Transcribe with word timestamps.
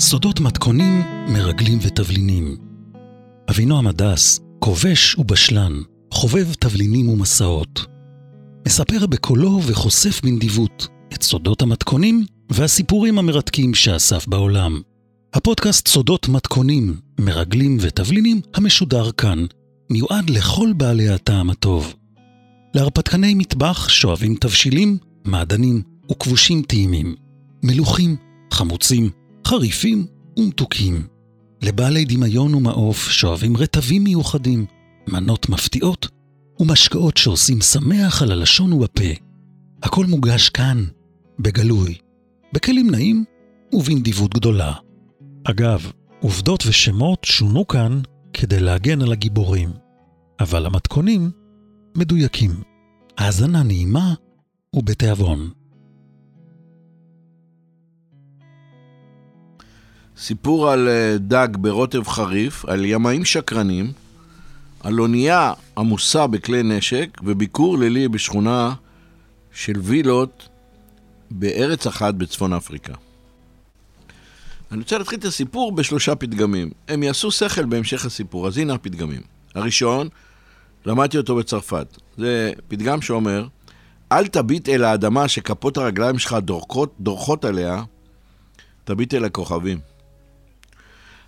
סודות 0.00 0.40
מתכונים, 0.40 1.02
מרגלים 1.28 1.78
ותבלינים. 1.82 2.56
אבינועם 3.50 3.86
הדס, 3.86 4.40
כובש 4.58 5.18
ובשלן, 5.18 5.72
חובב 6.12 6.54
תבלינים 6.54 7.08
ומסעות. 7.08 7.86
מספר 8.66 9.06
בקולו 9.06 9.60
וחושף 9.66 10.20
בנדיבות 10.24 10.88
את 11.14 11.22
סודות 11.22 11.62
המתכונים 11.62 12.24
והסיפורים 12.52 13.18
המרתקים 13.18 13.74
שאסף 13.74 14.28
בעולם. 14.28 14.80
הפודקאסט 15.34 15.88
סודות 15.88 16.28
מתכונים, 16.28 16.96
מרגלים 17.20 17.76
ותבלינים 17.80 18.40
המשודר 18.54 19.10
כאן, 19.12 19.46
מיועד 19.90 20.30
לכל 20.30 20.72
בעלי 20.76 21.08
הטעם 21.08 21.50
הטוב. 21.50 21.94
להרפתקני 22.74 23.34
מטבח 23.34 23.88
שואבים 23.88 24.34
תבשילים, 24.34 24.98
מעדנים 25.24 25.82
וכבושים 26.10 26.62
טעימים, 26.62 27.14
מלוכים, 27.62 28.16
חמוצים, 28.52 29.10
חריפים 29.46 30.06
ומתוקים. 30.36 31.06
לבעלי 31.62 32.04
דמיון 32.04 32.54
ומעוף 32.54 33.10
שואבים 33.10 33.56
רטבים 33.56 34.04
מיוחדים, 34.04 34.66
מנות 35.08 35.48
מפתיעות 35.48 36.08
ומשקאות 36.60 37.16
שעושים 37.16 37.60
שמח 37.60 38.22
על 38.22 38.32
הלשון 38.32 38.72
ובפה. 38.72 39.12
הכל 39.82 40.06
מוגש 40.06 40.48
כאן, 40.48 40.84
בגלוי, 41.38 41.94
בכלים 42.52 42.90
נעים 42.90 43.24
ובנדיבות 43.72 44.34
גדולה. 44.34 44.72
אגב, 45.44 45.92
עובדות 46.20 46.64
ושמות 46.66 47.24
שונו 47.24 47.66
כאן 47.66 48.00
כדי 48.32 48.60
להגן 48.60 49.02
על 49.02 49.12
הגיבורים, 49.12 49.70
אבל 50.40 50.66
המתכונים 50.66 51.30
מדויקים. 51.96 52.50
האזנה 53.18 53.62
נעימה 53.62 54.14
ובתיאבון. 54.74 55.50
סיפור 60.18 60.70
על 60.70 60.88
אה, 60.88 61.18
דג 61.18 61.48
ברוטב 61.52 62.08
חריף, 62.08 62.64
על 62.64 62.84
ימאים 62.84 63.24
שקרנים, 63.24 63.92
על 64.80 65.00
אונייה 65.00 65.52
עמוסה 65.78 66.26
בכלי 66.26 66.62
נשק 66.62 67.18
וביקור 67.22 67.78
לילי 67.78 68.08
בשכונה 68.08 68.74
של 69.52 69.78
וילות 69.82 70.48
בארץ 71.30 71.86
אחת 71.86 72.14
בצפון 72.14 72.52
אפריקה. 72.52 72.94
אני 74.72 74.78
רוצה 74.78 74.98
להתחיל 74.98 75.18
את 75.18 75.24
הסיפור 75.24 75.72
בשלושה 75.72 76.14
פתגמים. 76.14 76.70
הם 76.88 77.02
יעשו 77.02 77.30
שכל 77.30 77.64
בהמשך 77.64 78.04
הסיפור, 78.04 78.46
אז 78.46 78.58
הנה 78.58 78.74
הפתגמים. 78.74 79.20
הראשון, 79.54 80.08
למדתי 80.86 81.18
אותו 81.18 81.36
בצרפת. 81.36 81.96
זה 82.18 82.52
פתגם 82.68 83.02
שאומר, 83.02 83.46
אל 84.12 84.26
תביט 84.26 84.68
אל 84.68 84.84
האדמה 84.84 85.28
שכפות 85.28 85.76
הרגליים 85.76 86.18
שלך 86.18 86.32
דורכות, 86.32 86.94
דורכות 87.00 87.44
עליה, 87.44 87.82
תביט 88.84 89.14
אל 89.14 89.24
הכוכבים. 89.24 89.95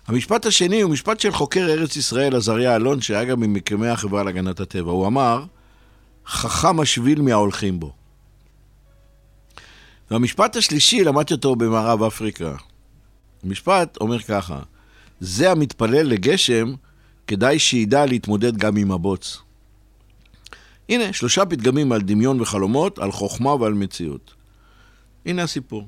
המשפט 0.09 0.45
השני 0.45 0.81
הוא 0.81 0.91
משפט 0.91 1.19
של 1.19 1.31
חוקר 1.31 1.67
ארץ 1.69 1.95
ישראל, 1.95 2.35
עזריה 2.35 2.75
אלון, 2.75 3.01
שהיה 3.01 3.25
גם 3.25 3.39
ממקימי 3.39 3.87
החברה 3.87 4.23
להגנת 4.23 4.59
הטבע. 4.59 4.91
הוא 4.91 5.07
אמר, 5.07 5.43
חכם 6.27 6.79
השביל 6.79 7.21
מההולכים 7.21 7.79
בו. 7.79 7.93
והמשפט 10.11 10.55
השלישי, 10.55 11.03
למדתי 11.03 11.33
אותו 11.33 11.55
במערב 11.55 12.03
אפריקה. 12.03 12.55
המשפט 13.43 13.97
אומר 14.01 14.19
ככה, 14.19 14.59
זה 15.19 15.51
המתפלל 15.51 16.05
לגשם, 16.07 16.73
כדאי 17.27 17.59
שידע 17.59 18.05
להתמודד 18.05 18.57
גם 18.57 18.77
עם 18.77 18.91
הבוץ. 18.91 19.41
הנה, 20.89 21.13
שלושה 21.13 21.45
פתגמים 21.45 21.91
על 21.91 22.01
דמיון 22.01 22.41
וחלומות, 22.41 22.99
על 22.99 23.11
חוכמה 23.11 23.55
ועל 23.55 23.73
מציאות. 23.73 24.33
הנה 25.25 25.43
הסיפור. 25.43 25.87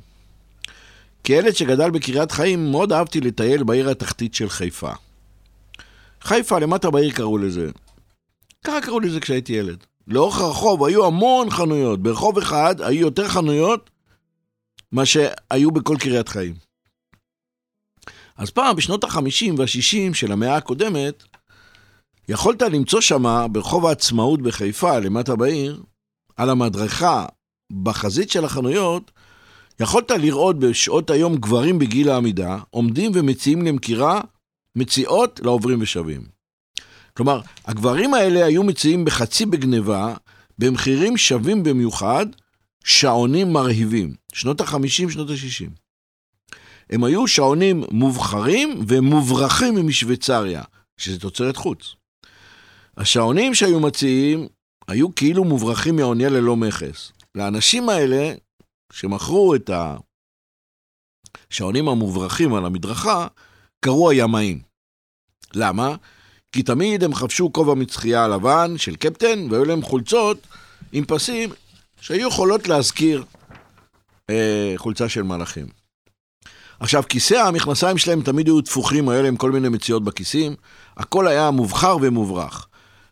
כילד 1.24 1.56
שגדל 1.56 1.90
בקריית 1.92 2.32
חיים, 2.32 2.72
מאוד 2.72 2.94
אהבתי 2.94 3.22
לטייל 3.22 3.64
בעיר 3.64 3.90
התחתית 3.90 4.34
של 4.34 4.50
חיפה. 4.50 4.92
חיפה, 6.22 6.60
למטה 6.60 6.90
בעיר 6.90 7.12
קראו 7.12 7.38
לזה. 7.38 7.70
ככה 8.64 8.82
קראו 8.82 9.00
לזה 9.00 9.20
כשהייתי 9.20 9.54
ילד. 9.54 9.86
לאורך 10.08 10.42
הרחוב 10.42 10.84
היו 10.84 11.06
המון 11.06 11.50
חנויות. 11.50 12.04
ברחוב 12.04 12.38
אחד 12.38 12.82
היו 12.82 13.02
יותר 13.02 13.28
חנויות 13.28 13.90
מה 14.92 15.06
שהיו 15.06 15.72
בכל 15.72 15.98
קריית 16.00 16.30
חיים. 16.30 16.54
אז 18.38 18.50
פעם, 18.50 18.76
בשנות 18.76 19.04
ה-50 19.04 19.54
וה-60 19.58 20.14
של 20.14 20.32
המאה 20.32 20.56
הקודמת, 20.56 21.24
יכולת 22.30 22.62
למצוא 22.62 23.02
שמה, 23.02 23.48
ברחוב 23.48 23.86
העצמאות 23.86 24.42
בחיפה, 24.42 25.00
למטה 25.00 25.36
בעיר, 25.36 25.84
על 26.38 26.50
המדרכה, 26.50 27.26
בחזית 27.84 28.30
של 28.30 28.46
החנויות, 28.46 29.12
יכולת 29.82 30.12
לראות 30.12 30.60
בשעות 30.60 31.10
היום 31.10 31.36
גברים 31.36 31.80
בגיל 31.80 32.10
העמידה, 32.10 32.60
עומדים 32.70 33.12
ומציעים 33.16 33.62
למכירה 33.62 34.22
מציאות 34.76 35.40
לעוברים 35.44 35.82
ושבים. 35.82 36.22
כלומר, 37.14 37.42
הגברים 37.66 38.14
האלה 38.14 38.46
היו 38.46 38.64
מציעים 38.64 39.06
בחצי 39.06 39.46
בגניבה, 39.46 40.16
במחירים 40.60 41.18
שווים 41.18 41.64
במיוחד, 41.64 42.26
שעונים 42.84 43.54
מרהיבים. 43.54 44.14
שנות 44.34 44.62
ה-50, 44.62 45.12
שנות 45.12 45.30
ה-60. 45.30 45.70
הם 46.90 47.04
היו 47.04 47.28
שעונים 47.28 47.84
מובחרים 47.92 48.86
ומוברחים 48.88 49.88
משוויצריה, 49.88 50.64
שזה 50.98 51.20
תוצרת 51.20 51.58
חוץ. 51.58 51.96
השעונים 52.98 53.56
שהיו 53.56 53.80
מציעים 53.80 54.48
היו 54.88 55.16
כאילו 55.16 55.44
מוברחים 55.44 55.96
מהאונייה 55.96 56.30
ללא 56.30 56.56
מכס. 56.56 57.12
לאנשים 57.36 57.90
האלה, 57.90 58.34
שמכרו 58.92 59.56
את 59.56 59.70
השעונים 61.52 61.88
המוברחים 61.88 62.54
על 62.54 62.66
המדרכה, 62.66 63.28
קראו 63.80 64.10
הימאים. 64.10 64.62
למה? 65.54 65.96
כי 66.52 66.64
תמיד 66.64 67.04
הם 67.04 67.14
חבשו 67.14 67.54
כובע 67.54 67.74
מצחייה 67.74 68.28
לבן 68.28 68.74
של 68.78 68.96
קפטן, 68.96 69.48
והיו 69.52 69.66
להם 69.66 69.82
חולצות 69.82 70.48
עם 70.92 71.06
פסים 71.06 71.50
שהיו 72.02 72.28
יכולות 72.28 72.68
להזכיר 72.68 73.24
אה, 74.30 74.74
חולצה 74.78 75.10
של 75.10 75.24
מלאכים. 75.24 75.68
עכשיו, 76.80 77.04
כיסי 77.10 77.38
המכנסיים 77.38 77.98
שלהם 77.98 78.22
תמיד 78.22 78.48
היו 78.48 78.62
תפוחים, 78.62 79.10
היו 79.10 79.24
להם 79.24 79.36
כל 79.36 79.52
מיני 79.52 79.70
מציאות 79.70 80.04
בכיסים, 80.04 80.56
הכל 80.98 81.28
היה 81.28 81.52
מובחר 81.52 81.98
ומוברח. 82.02 82.68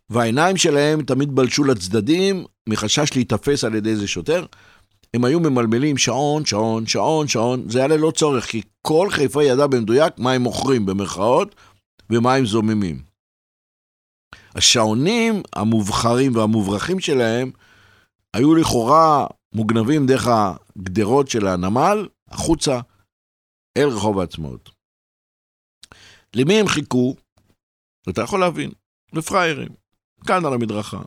והעיניים 0.10 0.58
שלהם 0.58 1.02
תמיד 1.02 1.36
בלשו 1.36 1.64
לצדדים, 1.64 2.46
מחשש 2.70 3.10
להיתפס 3.16 3.64
על 3.64 3.76
ידי 3.76 3.90
איזה 3.90 4.08
שוטר. 4.08 4.46
הם 5.14 5.26
היו 5.26 5.40
ממלמלים 5.40 5.98
שעון, 5.98 6.46
שעון, 6.46 6.86
שעון, 6.86 7.28
שעון, 7.28 7.70
זה 7.70 7.80
היה 7.80 7.88
ללא 7.88 8.12
צורך, 8.12 8.46
כי 8.46 8.62
כל 8.82 9.08
חיפה 9.12 9.44
ידע 9.44 9.68
במדויק 9.68 10.14
מה 10.18 10.32
הם 10.32 10.42
מוכרים, 10.42 10.86
במרכאות, 10.86 11.56
ומה 12.10 12.34
הם 12.34 12.46
זוממים. 12.46 13.04
השעונים 14.56 15.42
המובחרים 15.56 16.36
והמוברחים 16.36 17.00
שלהם 17.00 17.52
היו 18.34 18.56
לכאורה 18.56 19.28
מוגנבים 19.54 20.06
דרך 20.06 20.28
הגדרות 20.28 21.28
של 21.28 21.48
הנמל, 21.48 22.08
החוצה, 22.28 22.80
אל 23.78 23.88
רחוב 23.88 24.20
העצמאות. 24.20 24.70
למי 26.36 26.60
הם 26.60 26.68
חיכו? 26.68 27.16
אתה 28.10 28.22
יכול 28.22 28.40
להבין, 28.40 28.72
לפראיירים, 29.14 29.70
כאן 30.28 30.46
על 30.46 30.54
המדרכה. 30.54 31.02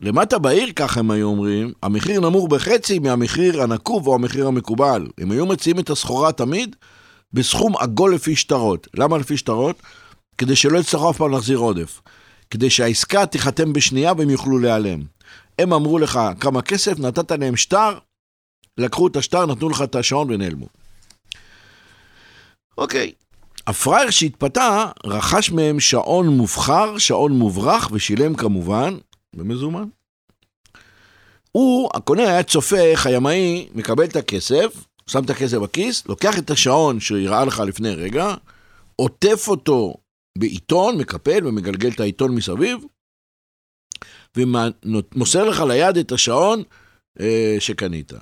למטה 0.00 0.38
בעיר, 0.38 0.72
כך 0.76 0.96
הם 0.96 1.10
היו 1.10 1.26
אומרים, 1.26 1.72
המחיר 1.82 2.20
נמוך 2.20 2.48
בחצי 2.48 2.98
מהמחיר 2.98 3.62
הנקוב 3.62 4.06
או 4.06 4.14
המחיר 4.14 4.46
המקובל. 4.46 5.06
הם 5.18 5.30
היו 5.30 5.46
מציעים 5.46 5.78
את 5.78 5.90
הסחורה 5.90 6.32
תמיד 6.32 6.76
בסכום 7.32 7.76
עגול 7.76 8.14
לפי 8.14 8.36
שטרות. 8.36 8.88
למה 8.94 9.18
לפי 9.18 9.36
שטרות? 9.36 9.82
כדי 10.38 10.56
שלא 10.56 10.78
יצטרכו 10.78 11.10
אף 11.10 11.16
פעם 11.16 11.30
להחזיר 11.30 11.58
עודף. 11.58 12.00
כדי 12.50 12.70
שהעסקה 12.70 13.26
תיחתם 13.26 13.72
בשנייה 13.72 14.12
והם 14.18 14.30
יוכלו 14.30 14.58
להיעלם. 14.58 15.02
הם 15.58 15.72
אמרו 15.72 15.98
לך 15.98 16.20
כמה 16.40 16.62
כסף, 16.62 16.98
נתת 16.98 17.32
להם 17.32 17.56
שטר, 17.56 17.98
לקחו 18.78 19.06
את 19.06 19.16
השטר, 19.16 19.46
נתנו 19.46 19.68
לך 19.68 19.82
את 19.82 19.94
השעון 19.94 20.30
ונעלמו. 20.30 20.66
אוקיי, 22.78 23.12
הפראייר 23.66 24.10
שהתפתה 24.10 24.84
רכש 25.04 25.50
מהם 25.50 25.80
שעון 25.80 26.28
מובחר, 26.28 26.98
שעון 26.98 27.32
מוברח, 27.32 27.88
ושילם 27.92 28.34
כמובן 28.34 28.96
במזומן. 29.36 29.88
הוא, 31.52 31.90
הקונה 31.94 32.22
היה 32.22 32.42
צופה 32.42 32.78
איך 32.78 33.06
הימאי 33.06 33.68
מקבל 33.74 34.04
את 34.04 34.16
הכסף, 34.16 34.86
שם 35.06 35.24
את 35.24 35.30
הכסף 35.30 35.56
בכיס, 35.56 36.06
לוקח 36.06 36.38
את 36.38 36.50
השעון 36.50 37.00
שהראה 37.00 37.44
לך 37.44 37.60
לפני 37.60 37.94
רגע, 37.94 38.34
עוטף 38.96 39.48
אותו 39.48 39.94
בעיתון, 40.38 40.98
מקפל 40.98 41.46
ומגלגל 41.46 41.90
את 41.90 42.00
העיתון 42.00 42.34
מסביב, 42.34 42.78
ומוסר 44.36 45.44
לך 45.44 45.60
ליד 45.60 45.96
את 45.96 46.12
השעון 46.12 46.62
אה, 47.20 47.56
שקנית. 47.58 48.12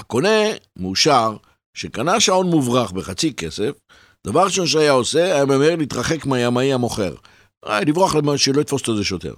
הקונה 0.00 0.38
מאושר 0.76 1.36
שקנה 1.76 2.20
שעון 2.20 2.46
מוברח 2.46 2.90
בחצי 2.90 3.34
כסף, 3.34 3.70
דבר 4.26 4.44
ראשון 4.44 4.66
שהיה 4.66 4.92
עושה, 4.92 5.24
היה 5.24 5.44
ממהר 5.44 5.76
להתרחק 5.76 6.26
מהימאי 6.26 6.72
המוכר. 6.72 7.14
לברוח 7.86 8.14
למה 8.14 8.38
שלא 8.38 8.60
יתפוס 8.60 8.80
אותו 8.80 8.92
איזה 8.92 9.04
שוטר. 9.04 9.34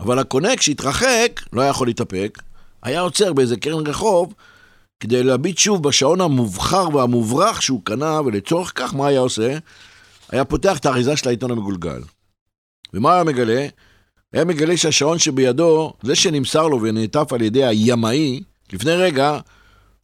אבל 0.00 0.18
הקונה, 0.18 0.56
כשהתרחק, 0.56 1.40
לא 1.52 1.60
היה 1.60 1.70
יכול 1.70 1.86
להתאפק, 1.86 2.42
היה 2.82 3.00
עוצר 3.00 3.32
באיזה 3.32 3.56
קרן 3.56 3.86
רחוב, 3.86 4.34
כדי 5.00 5.22
להביט 5.22 5.58
שוב 5.58 5.82
בשעון 5.82 6.20
המובחר 6.20 6.96
והמוברח 6.96 7.60
שהוא 7.60 7.80
קנה, 7.84 8.20
ולצורך 8.20 8.72
כך, 8.74 8.94
מה 8.94 9.06
היה 9.06 9.20
עושה? 9.20 9.58
היה 10.30 10.44
פותח 10.44 10.78
את 10.78 10.86
האריזה 10.86 11.16
של 11.16 11.28
העיתון 11.28 11.50
המגולגל. 11.50 12.02
ומה 12.94 13.14
היה 13.14 13.24
מגלה? 13.24 13.66
היה 14.32 14.44
מגלה 14.44 14.76
שהשעון 14.76 15.18
שבידו, 15.18 15.92
זה 16.02 16.14
שנמסר 16.14 16.68
לו 16.68 16.82
ונעטף 16.82 17.32
על 17.32 17.42
ידי 17.42 17.64
הימאי, 17.64 18.40
לפני 18.72 18.92
רגע, 18.92 19.38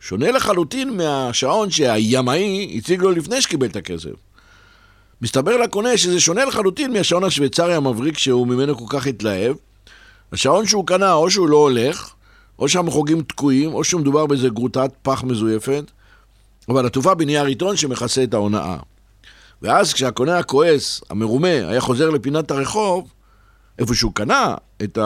שונה 0.00 0.30
לחלוטין 0.30 0.96
מהשעון 0.96 1.70
שהימאי 1.70 2.74
הציג 2.78 3.02
לו 3.02 3.10
לפני 3.10 3.42
שקיבל 3.42 3.66
את 3.66 3.76
הכסף. 3.76 4.10
מסתבר 5.22 5.56
לקונה 5.56 5.96
שזה 5.96 6.20
שונה 6.20 6.44
לחלוטין 6.44 6.92
מהשעון 6.92 7.24
השוויצרי 7.24 7.74
המבריק 7.74 8.18
שהוא 8.18 8.46
ממנו 8.46 8.76
כל 8.76 8.98
כך 8.98 9.06
התלהב. 9.06 9.56
השעון 10.32 10.66
שהוא 10.66 10.86
קנה, 10.86 11.12
או 11.12 11.30
שהוא 11.30 11.48
לא 11.48 11.56
הולך, 11.56 12.14
או 12.58 12.68
שהמחוגים 12.68 13.22
תקועים, 13.22 13.74
או 13.74 13.84
שמדובר 13.84 14.26
באיזה 14.26 14.48
גרוטת 14.48 14.90
פח 15.02 15.22
מזויפת, 15.24 15.84
אבל 16.68 16.86
עטופה 16.86 17.14
בנייר 17.14 17.44
עיתון 17.44 17.76
שמכסה 17.76 18.22
את 18.22 18.34
ההונאה. 18.34 18.76
ואז 19.62 19.92
כשהקונה 19.92 20.38
הכועס, 20.38 21.00
המרומה, 21.10 21.48
היה 21.48 21.80
חוזר 21.80 22.10
לפינת 22.10 22.50
הרחוב, 22.50 23.12
איפה 23.78 23.94
שהוא 23.94 24.12
קנה 24.14 24.54
את 24.82 24.98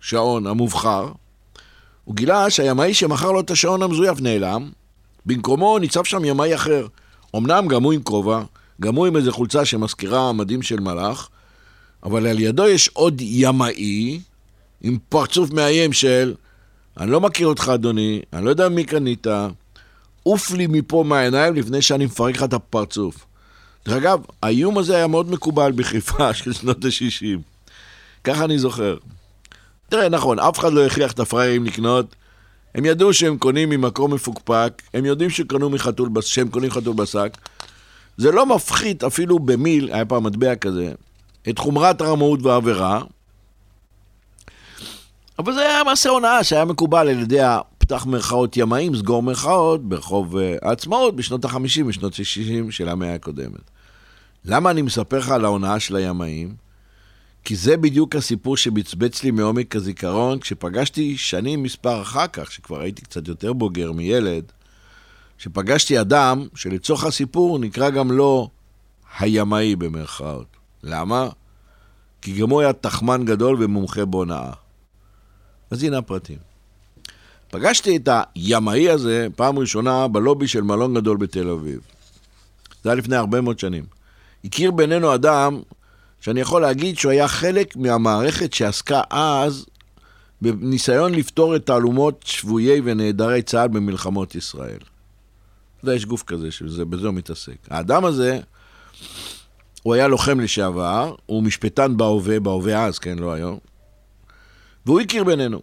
השעון 0.00 0.46
המובחר, 0.46 1.08
הוא 2.04 2.14
גילה 2.14 2.50
שהימאי 2.50 2.94
שמכר 2.94 3.32
לו 3.32 3.40
את 3.40 3.50
השעון 3.50 3.82
המזויף 3.82 4.20
נעלם, 4.20 4.70
במקומו 5.26 5.78
ניצב 5.78 6.04
שם 6.04 6.24
ימאי 6.24 6.54
אחר. 6.54 6.86
אמנם 7.36 7.68
גם 7.68 7.82
הוא 7.82 7.92
עם 7.92 8.02
כובע, 8.02 8.42
גם 8.80 8.94
הוא 8.94 9.06
עם 9.06 9.16
איזה 9.16 9.32
חולצה 9.32 9.64
שמזכירה 9.64 10.32
מדים 10.32 10.62
של 10.62 10.80
מלאך, 10.80 11.28
אבל 12.02 12.26
על 12.26 12.40
ידו 12.40 12.68
יש 12.68 12.88
עוד 12.88 13.20
ימאי 13.20 14.20
עם 14.82 14.98
פרצוף 15.08 15.50
מאיים 15.50 15.92
של 15.92 16.34
אני 17.00 17.10
לא 17.10 17.20
מכיר 17.20 17.46
אותך 17.46 17.70
אדוני, 17.74 18.22
אני 18.32 18.44
לא 18.44 18.50
יודע 18.50 18.68
מי 18.68 18.84
קנית, 18.84 19.26
עוף 20.22 20.50
לי 20.50 20.66
מפה 20.66 21.04
מהעיניים 21.06 21.54
לפני 21.54 21.82
שאני 21.82 22.06
מפרק 22.06 22.36
לך 22.36 22.42
את 22.42 22.52
הפרצוף. 22.52 23.26
דרך 23.86 23.96
אגב, 23.96 24.20
האיום 24.42 24.78
הזה 24.78 24.96
היה 24.96 25.06
מאוד 25.06 25.30
מקובל 25.30 25.72
בחיפה 25.72 26.34
של 26.34 26.52
שנות 26.52 26.84
ה-60. 26.84 27.40
ככה 28.24 28.44
אני 28.44 28.58
זוכר. 28.58 28.96
תראה, 29.88 30.08
נכון, 30.08 30.38
אף 30.38 30.58
אחד 30.58 30.72
לא 30.72 30.86
הכריח 30.86 31.12
את 31.12 31.20
הפראיירים 31.20 31.64
לקנות. 31.64 32.14
הם 32.74 32.84
ידעו 32.84 33.12
שהם 33.12 33.38
קונים 33.38 33.70
ממקום 33.70 34.14
מפוקפק, 34.14 34.82
הם 34.94 35.04
יודעים 35.04 35.30
שקנו 35.30 35.70
מחתול, 35.70 36.08
שהם 36.20 36.48
קונים 36.48 36.70
חתול 36.70 36.94
בשק. 36.94 37.36
זה 38.16 38.32
לא 38.32 38.46
מפחית 38.46 39.04
אפילו 39.04 39.38
במיל, 39.38 39.88
היה 39.92 40.04
פעם 40.04 40.24
מטבע 40.24 40.54
כזה, 40.54 40.92
את 41.48 41.58
חומרת 41.58 42.00
הרמאות 42.00 42.42
והעבירה, 42.42 43.02
אבל 45.38 45.52
זה 45.52 45.60
היה 45.60 45.84
מעשה 45.84 46.08
הונאה 46.08 46.44
שהיה 46.44 46.64
מקובל 46.64 47.08
על 47.08 47.20
ידי 47.20 47.40
הפתח 47.40 48.06
מירכאות 48.06 48.56
ימאים, 48.56 48.96
סגור 48.96 49.22
מירכאות, 49.22 49.88
ברחוב 49.88 50.36
אה, 50.36 50.56
העצמאות 50.62 51.16
בשנות 51.16 51.44
ה-50 51.44 51.82
ושנות 51.86 52.12
ה-60 52.12 52.70
של 52.70 52.88
המאה 52.88 53.14
הקודמת. 53.14 53.70
למה 54.44 54.70
אני 54.70 54.82
מספר 54.82 55.18
לך 55.18 55.30
על 55.30 55.44
ההונאה 55.44 55.80
של 55.80 55.96
הימאים? 55.96 56.54
כי 57.44 57.56
זה 57.56 57.76
בדיוק 57.76 58.16
הסיפור 58.16 58.56
שבצבץ 58.56 59.22
לי 59.22 59.30
מעומק 59.30 59.76
הזיכרון 59.76 60.38
כשפגשתי 60.38 61.16
שנים 61.16 61.62
מספר 61.62 62.02
אחר 62.02 62.26
כך, 62.26 62.52
שכבר 62.52 62.80
הייתי 62.80 63.02
קצת 63.02 63.28
יותר 63.28 63.52
בוגר 63.52 63.92
מילד, 63.92 64.52
שפגשתי 65.38 66.00
אדם 66.00 66.46
שלצורך 66.54 67.04
הסיפור 67.04 67.58
נקרא 67.58 67.90
גם 67.90 68.12
לו 68.12 68.48
הימאי 69.18 69.76
במרכאות. 69.76 70.55
למה? 70.86 71.28
כי 72.22 72.32
גם 72.32 72.50
הוא 72.50 72.60
היה 72.60 72.72
תחמן 72.72 73.24
גדול 73.24 73.56
ומומחה 73.62 74.04
בהונאה. 74.04 74.52
אז 75.70 75.82
הנה 75.82 75.98
הפרטים. 75.98 76.38
פגשתי 77.50 77.96
את 77.96 78.08
הימאי 78.34 78.90
הזה 78.90 79.26
פעם 79.36 79.58
ראשונה 79.58 80.08
בלובי 80.08 80.48
של 80.48 80.60
מלון 80.60 80.94
גדול 80.94 81.16
בתל 81.16 81.48
אביב. 81.50 81.80
זה 82.82 82.90
היה 82.90 82.94
לפני 82.94 83.16
הרבה 83.16 83.40
מאוד 83.40 83.58
שנים. 83.58 83.84
הכיר 84.44 84.70
בינינו 84.70 85.14
אדם 85.14 85.60
שאני 86.20 86.40
יכול 86.40 86.62
להגיד 86.62 86.98
שהוא 86.98 87.12
היה 87.12 87.28
חלק 87.28 87.76
מהמערכת 87.76 88.52
שעסקה 88.52 89.00
אז 89.10 89.66
בניסיון 90.42 91.14
לפתור 91.14 91.56
את 91.56 91.66
תעלומות 91.66 92.22
שבויי 92.24 92.80
ונעדרי 92.84 93.42
צה"ל 93.42 93.68
במלחמות 93.68 94.34
ישראל. 94.34 94.76
אתה 94.76 95.84
יודע, 95.84 95.94
יש 95.94 96.06
גוף 96.06 96.22
כזה 96.22 96.50
שבזה 96.50 97.06
הוא 97.06 97.14
מתעסק. 97.14 97.56
האדם 97.70 98.04
הזה, 98.04 98.40
הוא 99.86 99.94
היה 99.94 100.08
לוחם 100.08 100.40
לשעבר, 100.40 101.14
הוא 101.26 101.42
משפטן 101.42 101.96
בהווה, 101.96 102.40
בהווה 102.40 102.84
אז, 102.84 102.98
כן, 102.98 103.18
לא 103.18 103.32
היום, 103.32 103.58
והוא 104.86 105.00
הכיר 105.00 105.24
בינינו. 105.24 105.60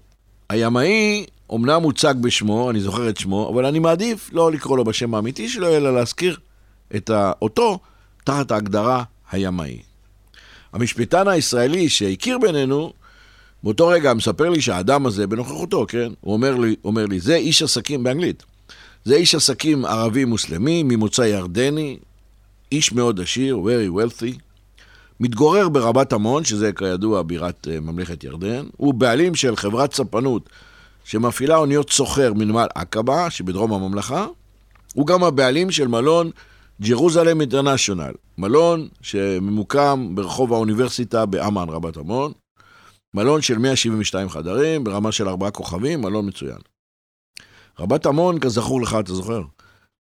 הימאי 0.50 1.25
אמנם 1.54 1.84
הוצג 1.84 2.14
בשמו, 2.22 2.70
אני 2.70 2.80
זוכר 2.80 3.10
את 3.10 3.18
שמו, 3.18 3.50
אבל 3.54 3.66
אני 3.66 3.80
מעדיף 3.80 4.30
לא 4.34 4.52
לקרוא 4.52 4.78
לו 4.78 4.84
בשם 4.84 5.16
האמיתי 5.16 5.50
שלו, 5.50 5.68
אלא 5.68 5.94
להזכיר 5.96 6.38
את 6.96 7.12
אותו 7.42 7.80
תחת 8.24 8.52
ההגדרה 8.52 9.04
הימאי. 9.31 9.80
המשפטן 10.74 11.28
הישראלי 11.28 11.90
שהכיר 11.90 12.38
בינינו, 12.38 12.94
באותו 13.64 13.88
רגע 13.88 14.14
מספר 14.14 14.50
לי 14.50 14.62
שהאדם 14.62 15.06
הזה, 15.06 15.28
בנוכחותו, 15.28 15.86
כן, 15.88 16.12
הוא 16.22 16.34
אומר 16.34 16.56
לי, 16.56 16.75
אומר 16.86 17.06
לי, 17.06 17.20
זה 17.20 17.36
איש 17.36 17.62
עסקים 17.62 18.04
באנגלית. 18.04 18.44
זה 19.06 19.16
איש 19.16 19.36
עסקים 19.36 19.86
ערבי 19.86 20.25
מוסלמי, 20.25 20.84
ממוצא 20.84 21.22
ירדני, 21.22 21.98
איש 22.74 22.94
מאוד 22.94 23.20
עשיר, 23.20 23.58
very 23.58 23.98
wealthy, 24.00 24.40
מתגורר 25.20 25.70
ברבת 25.70 26.14
עמון, 26.14 26.44
שזה 26.44 26.72
כידוע 26.72 27.22
בירת 27.22 27.68
אה, 27.72 27.80
ממלכת 27.80 28.24
ירדן, 28.24 28.66
הוא 28.78 28.94
בעלים 28.94 29.36
של 29.36 29.56
חברת 29.56 29.94
ספנות 29.94 30.50
שמפעילה 31.04 31.58
אוניות 31.58 31.90
סוחר 31.90 32.34
מנמל 32.34 32.68
עקבה, 32.75 33.30
שבדרום 33.30 33.74
הממלכה, 33.74 34.25
הוא 34.94 35.08
גם 35.08 35.24
הבעלים 35.24 35.72
של 35.72 35.88
מלון 35.88 36.31
ג'רוזלם 36.81 37.42
אינטרנשיונל, 37.42 38.12
מלון 38.38 38.88
שממוקם 39.02 40.12
ברחוב 40.16 40.54
האוניברסיטה 40.54 41.25
באמן 41.25 41.70
רבת 41.70 41.98
עמון, 41.98 42.31
מלון 43.14 43.42
של 43.42 43.58
172 43.58 44.30
חדרים, 44.30 44.84
ברמה 44.84 45.12
של 45.12 45.30
ארבעה 45.30 45.52
כוכבים, 45.52 46.02
מלון 46.02 46.28
מצוין. 46.28 46.58
רבת 47.80 48.06
עמון, 48.06 48.40
כזכור 48.40 48.81
לך, 48.81 48.98
אתה 49.00 49.14
זוכר? 49.14 49.42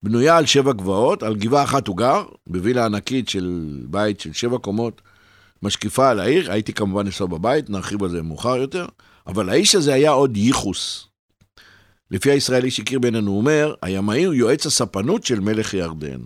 בנויה 0.03 0.37
על 0.37 0.45
שבע 0.45 0.73
גבעות, 0.73 1.23
על 1.23 1.35
גבעה 1.35 1.63
אחת 1.63 1.87
הוא 1.87 1.97
גר, 1.97 2.25
בווילה 2.47 2.85
ענקית 2.85 3.29
של 3.29 3.79
בית 3.89 4.19
של 4.19 4.33
שבע 4.33 4.57
קומות, 4.57 5.01
משקיפה 5.61 6.09
על 6.09 6.19
העיר, 6.19 6.51
הייתי 6.51 6.73
כמובן 6.73 7.07
אצלו 7.07 7.27
בבית, 7.27 7.69
נרחיב 7.69 8.03
על 8.03 8.09
זה 8.09 8.21
מאוחר 8.21 8.57
יותר, 8.57 8.85
אבל 9.27 9.49
האיש 9.49 9.75
הזה 9.75 9.93
היה 9.93 10.11
עוד 10.11 10.37
ייחוס. 10.37 11.07
לפי 12.11 12.31
הישראלי 12.31 12.71
שהכיר 12.71 12.99
בינינו, 12.99 13.31
הוא 13.31 13.37
אומר, 13.37 13.75
הימאי 13.81 14.23
הוא 14.23 14.33
יועץ 14.33 14.65
הספנות 14.65 15.23
של 15.23 15.39
מלך 15.39 15.73
ירדן. 15.73 16.21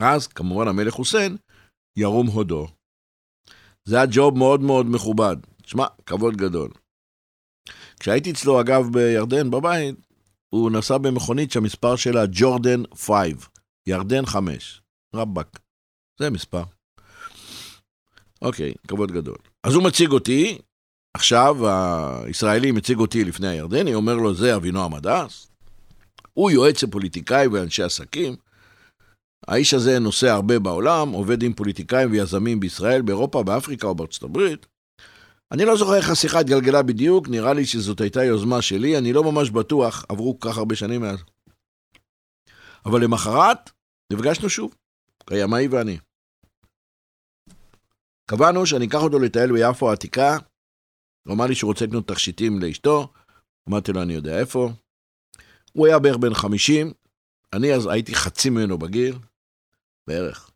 אז, 0.00 0.26
כמובן, 0.26 0.68
המלך 0.68 0.94
חוסיין 0.94 1.36
ירום 1.98 2.26
הודו. 2.26 2.66
זה 3.84 3.96
היה 3.96 4.06
ג'וב 4.10 4.38
מאוד 4.38 4.60
מאוד 4.60 4.86
מכובד. 4.86 5.36
תשמע, 5.62 5.86
כבוד 6.06 6.36
גדול. 6.36 6.70
כשהייתי 8.00 8.30
אצלו, 8.30 8.60
אגב, 8.60 8.92
בירדן, 8.92 9.50
בבית, 9.50 10.05
הוא 10.56 10.70
נסע 10.70 10.98
במכונית 10.98 11.52
שהמספר 11.52 11.96
שלה 11.96 12.24
ג'ורדן 12.30 12.82
5, 12.94 13.32
ירדן 13.86 14.26
5. 14.26 14.82
רבאק. 15.14 15.58
זה 16.20 16.30
מספר. 16.30 16.62
אוקיי, 18.42 18.74
כבוד 18.88 19.12
גדול. 19.12 19.36
אז 19.64 19.74
הוא 19.74 19.84
מציג 19.84 20.10
אותי, 20.10 20.58
עכשיו 21.16 21.56
הישראלי 22.24 22.72
מציג 22.72 22.98
אותי 22.98 23.24
לפני 23.24 23.48
הירדני, 23.48 23.94
אומר 23.94 24.14
לו, 24.14 24.34
זה 24.34 24.56
אבינועם 24.56 24.94
הדס. 24.94 25.48
הוא 26.32 26.50
יועץ 26.50 26.82
לפוליטיקאי 26.82 27.46
ואנשי 27.46 27.82
עסקים. 27.82 28.36
האיש 29.46 29.74
הזה 29.74 29.98
נוסע 29.98 30.34
הרבה 30.34 30.58
בעולם, 30.58 31.10
עובד 31.10 31.42
עם 31.42 31.52
פוליטיקאים 31.52 32.10
ויזמים 32.10 32.60
בישראל, 32.60 33.02
באירופה, 33.02 33.42
באפריקה 33.42 33.86
או 33.86 33.94
בארצות 33.94 34.22
הברית. 34.22 34.66
אני 35.52 35.64
לא 35.64 35.76
זוכר 35.76 35.96
איך 35.96 36.10
השיחה 36.10 36.40
התגלגלה 36.40 36.82
בדיוק, 36.82 37.28
נראה 37.28 37.54
לי 37.54 37.66
שזאת 37.66 38.00
הייתה 38.00 38.24
יוזמה 38.24 38.62
שלי, 38.62 38.98
אני 38.98 39.12
לא 39.12 39.32
ממש 39.32 39.50
בטוח, 39.50 40.04
עברו 40.08 40.40
כך 40.40 40.58
הרבה 40.58 40.76
שנים 40.76 41.00
מאז. 41.00 41.18
אבל 42.86 43.04
למחרת, 43.04 43.70
נפגשנו 44.12 44.48
שוב, 44.50 44.74
הימאי 45.30 45.68
ואני. 45.68 45.98
קבענו 48.30 48.66
שאני 48.66 48.86
אקח 48.86 49.02
אותו 49.02 49.18
לטייל 49.18 49.52
ביפו 49.52 49.90
העתיקה, 49.90 50.38
הוא 51.26 51.34
אמר 51.34 51.46
לי 51.46 51.54
שהוא 51.54 51.68
רוצה 51.68 51.86
לקנות 51.86 52.08
תכשיטים 52.08 52.58
לאשתו, 52.62 53.12
אמרתי 53.68 53.92
לו, 53.92 54.02
אני 54.02 54.12
יודע 54.14 54.38
איפה. 54.38 54.70
הוא 55.72 55.86
היה 55.86 55.98
בערך 55.98 56.16
בן 56.16 56.34
50, 56.34 56.92
אני 57.52 57.74
אז 57.74 57.86
הייתי 57.86 58.14
חצי 58.14 58.50
ממנו 58.50 58.78
בגיל, 58.78 59.18
בערך. 60.06 60.50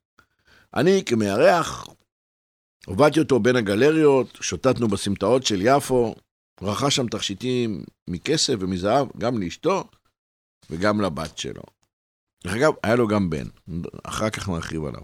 אני 0.75 1.03
כמארח, 1.07 1.87
הובלתי 2.87 3.21
אותו 3.21 3.41
בין 3.41 3.57
הגלריות, 3.57 4.39
שוטטנו 4.41 4.89
בסמטאות 4.89 5.47
של 5.47 5.61
יפו, 5.63 6.15
רכש 6.63 6.97
שם 6.97 7.07
תכשיטים 7.07 7.85
מכסף 8.09 8.55
ומזהב, 8.61 9.09
גם 9.19 9.43
לאשתו 9.43 9.85
וגם 10.71 11.01
לבת 11.01 11.39
שלו. 11.39 11.63
דרך 12.45 12.55
אגב, 12.55 12.73
היה 12.83 12.97
לו 12.97 13.09
גם 13.09 13.31
בן, 13.31 13.47
אחר 14.05 14.31
כך 14.31 14.49
נרחיב 14.49 14.85
עליו. 14.85 15.03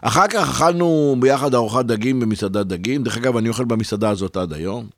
אחר 0.00 0.28
כך 0.28 0.48
אכלנו 0.48 1.16
ביחד 1.20 1.54
ארוחת 1.54 1.84
דגים 1.84 2.20
במסעדת 2.20 2.66
דגים, 2.66 3.02
דרך 3.02 3.16
אגב, 3.16 3.36
אני 3.36 3.48
אוכל 3.48 3.64
במסעדה 3.64 4.10
הזאת 4.10 4.36
עד 4.36 4.52
היום. 4.52 4.88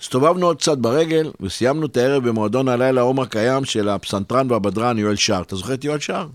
הסתובבנו 0.00 0.46
עוד 0.46 0.58
קצת 0.58 0.78
ברגל, 0.78 1.30
וסיימנו 1.40 1.86
את 1.86 1.96
הערב 1.96 2.28
במועדון 2.28 2.68
הלילה 2.68 3.00
עומר 3.00 3.26
קיים 3.26 3.64
של 3.64 3.88
הפסנתרן 3.88 4.50
והבדרן 4.50 4.98
יואל 4.98 5.16
שר. 5.16 5.42
אתה 5.42 5.56
זוכר 5.56 5.74
את 5.74 5.84
יואל 5.84 5.98
שר? 5.98 6.26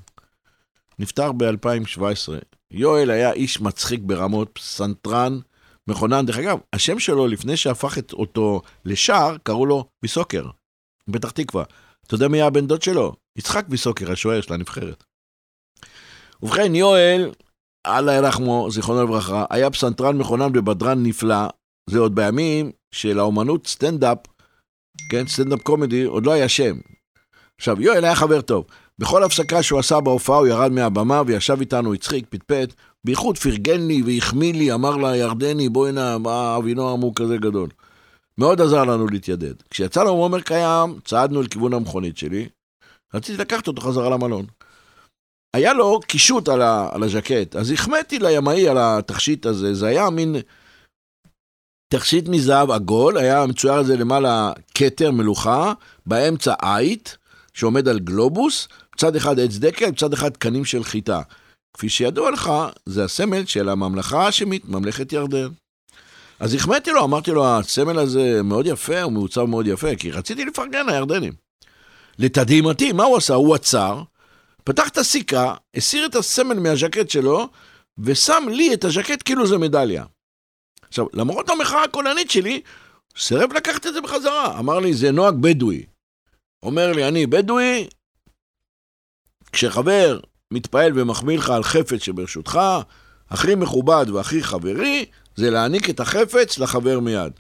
נפטר 1.02 1.32
ב-2017. 1.32 2.34
יואל 2.72 3.10
היה 3.10 3.32
איש 3.32 3.62
מצחיק 3.62 4.02
ברמות, 4.04 4.50
פסנתרן, 4.54 5.40
מכונן. 5.88 6.26
דרך 6.26 6.38
אגב, 6.38 6.60
השם 6.74 7.00
שלו, 7.00 7.28
לפני 7.28 7.58
שהפך 7.58 7.98
את 7.98 8.14
אותו 8.14 8.62
לשער, 8.86 9.38
קראו 9.44 9.66
לו 9.66 9.86
ביסוקר, 10.02 10.46
פתח 11.12 11.30
תקווה. 11.32 11.64
אתה 12.08 12.16
יודע 12.16 12.28
מי 12.28 12.38
היה 12.38 12.48
הבן 12.48 12.68
דוד 12.68 12.82
שלו? 12.82 13.16
יצחק 13.38 13.68
ויסוקר, 13.68 14.12
השוער 14.12 14.42
של 14.42 14.54
הנבחרת. 14.54 15.04
ובכן, 16.44 16.76
יואל, 16.76 17.32
אללה 17.88 18.14
ירחמו, 18.14 18.68
זיכרונו 18.72 19.04
לברכה, 19.04 19.46
היה 19.50 19.70
פסנתרן 19.70 20.18
מכונן 20.18 20.58
ובדרן 20.58 21.04
נפלא. 21.04 21.48
זה 21.90 22.00
עוד 22.00 22.16
בימים 22.16 22.72
שלאומנות 22.92 23.68
סטנדאפ, 23.68 24.18
כן, 25.10 25.28
stand-up 25.28 25.62
comedy, 25.62 26.04
עוד 26.04 26.26
לא 26.26 26.32
היה 26.32 26.50
שם. 26.50 26.78
עכשיו, 27.58 27.82
יואל 27.82 28.06
היה 28.06 28.16
חבר 28.16 28.42
טוב. 28.42 28.66
בכל 29.02 29.24
הפסקה 29.24 29.64
שהוא 29.64 29.80
עשה 29.80 30.00
בהופעה 30.00 30.38
הוא 30.38 30.48
ירד 30.48 30.72
מהבמה 30.72 31.22
וישב 31.26 31.60
איתנו, 31.60 31.94
הצחיק, 31.94 32.26
פטפט, 32.30 32.74
בייחוד 33.04 33.38
פרגן 33.38 33.88
לי 33.88 34.02
והחמיא 34.06 34.54
לי, 34.54 34.74
אמר 34.74 34.98
לה, 34.98 35.18
ירדני, 35.18 35.70
בואי 35.70 35.90
הנה, 35.90 36.18
אבינועם 36.58 37.02
הוא 37.02 37.16
כזה 37.16 37.38
גדול. 37.38 37.70
מאוד 38.38 38.62
עזר 38.62 38.84
לנו 38.84 39.08
להתיידד. 39.08 39.54
כשיצאנו 39.70 40.16
מעומר 40.16 40.42
קיים, 40.42 41.00
צעדנו 41.06 41.42
לכיוון 41.42 41.74
המכונית 41.74 42.18
שלי, 42.18 42.50
רציתי 43.14 43.38
לקחת 43.38 43.68
אותו 43.68 43.82
חזרה 43.82 44.10
למלון. 44.10 44.46
היה 45.54 45.74
לו 45.74 46.00
קישוט 46.00 46.50
על, 46.50 46.62
ה, 46.62 46.90
על 46.92 47.04
הז'קט, 47.04 47.56
אז 47.56 47.72
החמאתי 47.72 48.20
לימאי 48.20 48.68
על 48.68 48.78
התכשיט 48.80 49.46
הזה, 49.46 49.74
זה 49.74 49.88
היה 49.88 50.10
מין 50.10 50.36
תכשיט 51.94 52.30
מזהב 52.30 52.72
עגול, 52.72 53.18
היה 53.18 53.46
מצויר 53.46 53.74
על 53.74 53.86
זה 53.86 53.98
למעלה 53.98 54.52
כתר 54.74 55.12
מלוכה, 55.12 55.74
באמצע 56.06 56.54
עית, 56.62 57.18
שעומד 57.54 57.88
על 57.88 58.00
גלובוס, 58.00 58.68
צד 59.02 59.16
אחד 59.16 59.40
עץ 59.40 59.58
דקל, 59.58 59.92
צד 59.92 60.14
אחד 60.14 60.30
תקנים 60.30 60.66
של 60.66 60.84
חיטה. 60.84 61.22
כפי 61.74 61.90
שידוע 61.90 62.32
לך, 62.32 62.52
זה 62.86 63.04
הסמל 63.04 63.46
של 63.46 63.70
הממלכה 63.70 64.26
האשמית, 64.26 64.66
ממלכת 64.66 65.14
ירדן. 65.14 65.48
אז 66.40 66.54
החמאתי 66.54 66.92
לו, 66.92 67.04
אמרתי 67.04 67.32
לו, 67.32 67.46
הסמל 67.46 68.00
הזה 68.00 68.44
מאוד 68.44 68.66
יפה, 68.66 69.02
הוא 69.02 69.12
מעוצב 69.12 69.44
מאוד 69.44 69.68
יפה, 69.68 69.96
כי 69.96 70.12
רציתי 70.12 70.46
לפרגן 70.46 70.86
לירדנים. 70.90 71.34
לתדהמתי, 72.20 72.92
מה 72.92 73.04
הוא 73.04 73.18
עשה? 73.18 73.34
הוא 73.34 73.56
עצר, 73.56 74.02
פתח 74.64 74.90
את 74.90 74.98
הסיכה, 74.98 75.56
הסיר 75.76 76.06
את 76.06 76.16
הסמל 76.16 76.60
מהז'קט 76.60 77.10
שלו, 77.10 77.48
ושם 78.00 78.44
לי 78.52 78.74
את 78.74 78.84
הז'קט 78.84 79.22
כאילו 79.26 79.48
זה 79.48 79.58
מדליה. 79.58 80.06
עכשיו, 80.88 81.06
למרות 81.14 81.50
המחאה 81.50 81.84
הקולנית 81.84 82.32
שלי, 82.32 82.62
סירב 83.18 83.54
לקחת 83.54 83.88
את 83.88 83.94
זה 83.94 84.02
בחזרה. 84.02 84.60
אמר 84.60 84.80
לי, 84.80 84.94
זה 84.94 85.12
נוהג 85.12 85.36
בדואי. 85.42 85.86
אומר 86.64 86.92
לי, 86.92 87.08
אני 87.08 87.28
בדואי, 87.28 87.88
כשחבר 89.52 90.20
מתפעל 90.52 90.92
ומחמיא 90.96 91.38
לך 91.38 91.50
על 91.50 91.64
חפץ 91.64 92.04
שברשותך, 92.04 92.60
הכי 93.30 93.56
מכובד 93.56 94.06
והכי 94.14 94.44
חברי, 94.44 95.06
זה 95.36 95.50
להעניק 95.50 95.90
את 95.90 96.00
החפץ 96.00 96.60
לחבר 96.60 97.00
מיד. 97.00 97.32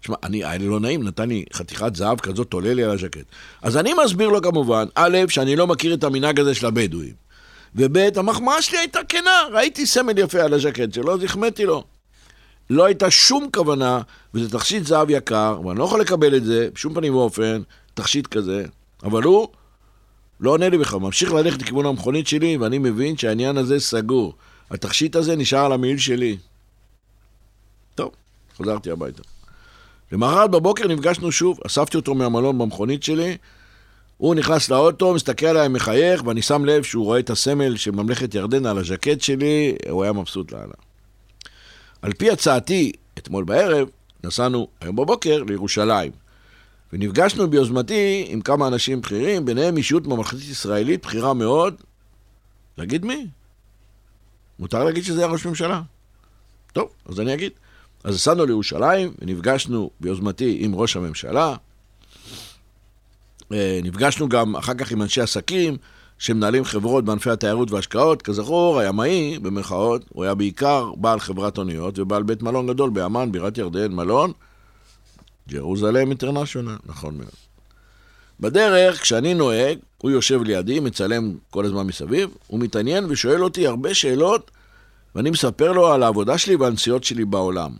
שמע, 0.00 0.16
אני, 0.22 0.44
היה 0.44 0.58
לי 0.58 0.68
לא 0.68 0.80
נעים, 0.80 1.02
נתן 1.02 1.28
לי 1.28 1.44
חתיכת 1.52 1.96
זהב 1.96 2.20
כזאת, 2.20 2.52
עולה 2.52 2.74
לי 2.74 2.84
על 2.84 2.90
הז'קט. 2.90 3.24
אז 3.62 3.76
אני 3.76 3.94
מסביר 4.04 4.28
לו 4.28 4.42
כמובן, 4.42 4.86
א', 4.94 5.18
שאני 5.28 5.56
לא 5.56 5.66
מכיר 5.66 5.94
את 5.94 6.04
המנהג 6.04 6.40
הזה 6.40 6.54
של 6.54 6.66
הבדואים, 6.66 7.14
וב', 7.74 8.18
המחמאה 8.18 8.62
שלי 8.62 8.78
הייתה 8.78 9.00
כנה, 9.08 9.42
ראיתי 9.52 9.86
סמל 9.86 10.18
יפה 10.18 10.40
על 10.40 10.54
הז'קט 10.54 10.94
שלו, 10.94 11.14
אז 11.14 11.24
החמאתי 11.24 11.64
לו. 11.64 11.84
לא 12.70 12.84
הייתה 12.84 13.10
שום 13.10 13.48
כוונה, 13.54 14.00
וזה 14.34 14.50
תכשיט 14.50 14.86
זהב 14.86 15.10
יקר, 15.10 15.60
ואני 15.64 15.78
לא 15.78 15.84
יכול 15.84 16.00
לקבל 16.00 16.36
את 16.36 16.44
זה, 16.44 16.68
בשום 16.74 16.94
פנים 16.94 17.14
ואופן, 17.14 17.62
תכשיט 17.94 18.26
כזה, 18.26 18.64
אבל 19.02 19.22
הוא 19.22 19.48
לא 20.40 20.50
עונה 20.50 20.68
לי 20.68 20.78
בכלל, 20.78 21.00
ממשיך 21.00 21.32
ללכת 21.32 21.62
לכיוון 21.62 21.86
המכונית 21.86 22.26
שלי, 22.26 22.56
ואני 22.56 22.78
מבין 22.78 23.16
שהעניין 23.16 23.56
הזה 23.56 23.80
סגור. 23.80 24.34
התכשיט 24.70 25.16
הזה 25.16 25.36
נשאר 25.36 25.64
על 25.64 25.72
המעיל 25.72 25.98
שלי. 25.98 26.36
טוב, 27.94 28.10
חזרתי 28.58 28.90
הביתה. 28.90 29.22
למחרת 30.12 30.50
בבוקר 30.50 30.88
נפגשנו 30.88 31.32
שוב, 31.32 31.58
אספתי 31.66 31.96
אותו 31.96 32.14
מהמלון 32.14 32.58
במכונית 32.58 33.02
שלי, 33.02 33.36
הוא 34.16 34.34
נכנס 34.34 34.70
לאוטו, 34.70 35.14
מסתכל 35.14 35.46
עליי, 35.46 35.68
מחייך, 35.68 36.26
ואני 36.26 36.42
שם 36.42 36.64
לב 36.64 36.82
שהוא 36.82 37.04
רואה 37.04 37.18
את 37.18 37.30
הסמל 37.30 37.76
של 37.76 37.90
ממלכת 37.90 38.34
ירדן 38.34 38.66
על 38.66 38.78
הז'קט 38.78 39.20
שלי, 39.20 39.76
הוא 39.90 40.02
היה 40.02 40.12
מבסוט 40.12 40.52
לאללה. 40.52 40.74
על 42.02 42.12
פי 42.12 42.30
הצעתי, 42.30 42.92
אתמול 43.18 43.44
בערב, 43.44 43.88
נסענו 44.24 44.68
היום 44.80 44.96
בבוקר 44.96 45.42
לירושלים. 45.42 46.27
ונפגשנו 46.92 47.50
ביוזמתי 47.50 48.24
עם 48.28 48.40
כמה 48.40 48.66
אנשים 48.66 49.00
בכירים, 49.00 49.44
ביניהם 49.44 49.76
אישיות 49.76 50.06
ממלכתית 50.06 50.48
ישראלית 50.50 51.06
בכירה 51.06 51.34
מאוד. 51.34 51.74
להגיד 52.78 53.04
מי? 53.04 53.26
מותר 54.58 54.84
להגיד 54.84 55.04
שזה 55.04 55.20
היה 55.20 55.32
ראש 55.32 55.46
ממשלה. 55.46 55.82
טוב, 56.72 56.88
אז 57.06 57.20
אני 57.20 57.34
אגיד. 57.34 57.52
אז 58.04 58.14
נסענו 58.14 58.46
לירושלים 58.46 59.12
ונפגשנו 59.18 59.90
ביוזמתי 60.00 60.56
עם 60.60 60.74
ראש 60.74 60.96
הממשלה. 60.96 61.56
אה, 63.52 63.80
נפגשנו 63.82 64.28
גם 64.28 64.56
אחר 64.56 64.74
כך 64.74 64.92
עם 64.92 65.02
אנשי 65.02 65.20
עסקים 65.20 65.76
שמנהלים 66.18 66.64
חברות 66.64 67.04
בענפי 67.04 67.30
התיירות 67.30 67.70
וההשקעות. 67.70 68.22
כזכור, 68.22 68.78
הימאי, 68.78 69.38
במרכאות, 69.38 70.04
הוא 70.08 70.24
היה 70.24 70.34
בעיקר 70.34 70.92
בעל 70.96 71.20
חברת 71.20 71.58
אוניות 71.58 71.98
ובעל 71.98 72.22
בית 72.22 72.42
מלון 72.42 72.66
גדול 72.66 72.90
באמ"ן, 72.90 73.32
בירת 73.32 73.58
ירדן, 73.58 73.92
מלון. 73.92 74.32
ג'רוזלם 75.48 76.08
אינטרנשיונל, 76.08 76.76
נכון 76.86 77.16
מאוד. 77.16 77.30
בדרך, 78.40 79.02
כשאני 79.02 79.34
נוהג, 79.34 79.78
הוא 79.98 80.10
יושב 80.10 80.42
לידי, 80.42 80.80
מצלם 80.80 81.34
כל 81.50 81.64
הזמן 81.64 81.86
מסביב, 81.86 82.30
הוא 82.46 82.60
מתעניין 82.60 83.04
ושואל 83.08 83.44
אותי 83.44 83.66
הרבה 83.66 83.94
שאלות, 83.94 84.50
ואני 85.14 85.30
מספר 85.30 85.72
לו 85.72 85.92
על 85.92 86.02
העבודה 86.02 86.38
שלי 86.38 86.56
והנסיעות 86.56 87.04
שלי 87.04 87.24
בעולם. 87.24 87.70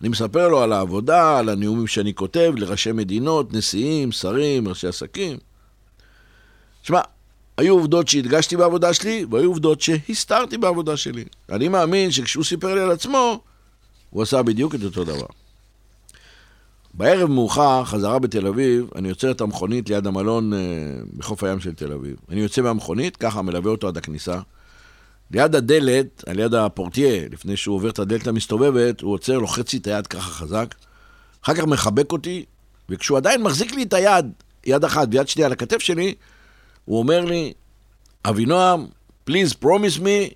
אני 0.00 0.08
מספר 0.08 0.48
לו 0.48 0.62
על 0.62 0.72
העבודה, 0.72 1.38
על 1.38 1.48
הנאומים 1.48 1.86
שאני 1.86 2.14
כותב 2.14 2.52
לראשי 2.56 2.92
מדינות, 2.92 3.52
נשיאים, 3.52 4.12
שרים, 4.12 4.68
ראשי 4.68 4.86
עסקים. 4.86 5.38
שמע, 6.82 7.00
היו 7.58 7.74
עובדות 7.74 8.08
שהדגשתי 8.08 8.56
בעבודה 8.56 8.94
שלי, 8.94 9.26
והיו 9.30 9.48
עובדות 9.48 9.80
שהסתרתי 9.80 10.58
בעבודה 10.58 10.96
שלי. 10.96 11.24
אני 11.52 11.68
מאמין 11.68 12.10
שכשהוא 12.10 12.44
סיפר 12.44 12.74
לי 12.74 12.80
על 12.80 12.90
עצמו, 12.90 13.40
הוא 14.10 14.22
עשה 14.22 14.42
בדיוק 14.42 14.74
את 14.74 14.82
אותו 14.84 15.04
דבר. 15.04 15.26
בערב 16.96 17.30
מאוחר, 17.30 17.84
חזרה 17.84 18.18
בתל 18.18 18.46
אביב, 18.46 18.90
אני 18.94 19.10
עוצר 19.10 19.30
את 19.30 19.40
המכונית 19.40 19.88
ליד 19.88 20.06
המלון 20.06 20.54
אה, 20.54 20.58
בחוף 21.16 21.44
הים 21.44 21.60
של 21.60 21.74
תל 21.74 21.92
אביב. 21.92 22.16
אני 22.28 22.40
יוצא 22.40 22.62
מהמכונית, 22.62 23.16
ככה 23.16 23.42
מלווה 23.42 23.70
אותו 23.70 23.88
עד 23.88 23.96
הכניסה. 23.96 24.40
ליד 25.30 25.54
הדלת, 25.54 26.24
על 26.26 26.38
יד 26.38 26.54
הפורטיה, 26.54 27.28
לפני 27.30 27.56
שהוא 27.56 27.76
עובר 27.76 27.90
את 27.90 27.98
הדלת 27.98 28.26
המסתובבת, 28.26 29.00
הוא 29.00 29.12
עוצר, 29.12 29.38
לוחץ 29.38 29.72
לי 29.72 29.78
את 29.78 29.86
היד 29.86 30.06
ככה 30.06 30.30
חזק. 30.30 30.74
אחר 31.44 31.54
כך 31.54 31.64
מחבק 31.64 32.12
אותי, 32.12 32.44
וכשהוא 32.88 33.18
עדיין 33.18 33.42
מחזיק 33.42 33.72
לי 33.72 33.82
את 33.82 33.92
היד, 33.92 34.26
יד 34.66 34.84
אחת 34.84 35.08
ויד 35.10 35.28
שנייה 35.28 35.46
על 35.46 35.52
הכתף 35.52 35.78
שלי, 35.78 36.14
הוא 36.84 36.98
אומר 36.98 37.24
לי, 37.24 37.52
אבינועם, 38.24 38.86
please 39.30 39.54
promise 39.64 40.00
me, 40.00 40.34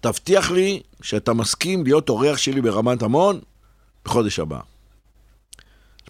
תבטיח 0.00 0.50
לי 0.50 0.80
שאתה 1.02 1.32
מסכים 1.32 1.84
להיות 1.84 2.08
אורח 2.08 2.36
שלי 2.36 2.60
ברמת 2.60 3.02
המון 3.02 3.40
בחודש 4.04 4.38
הבא. 4.38 4.60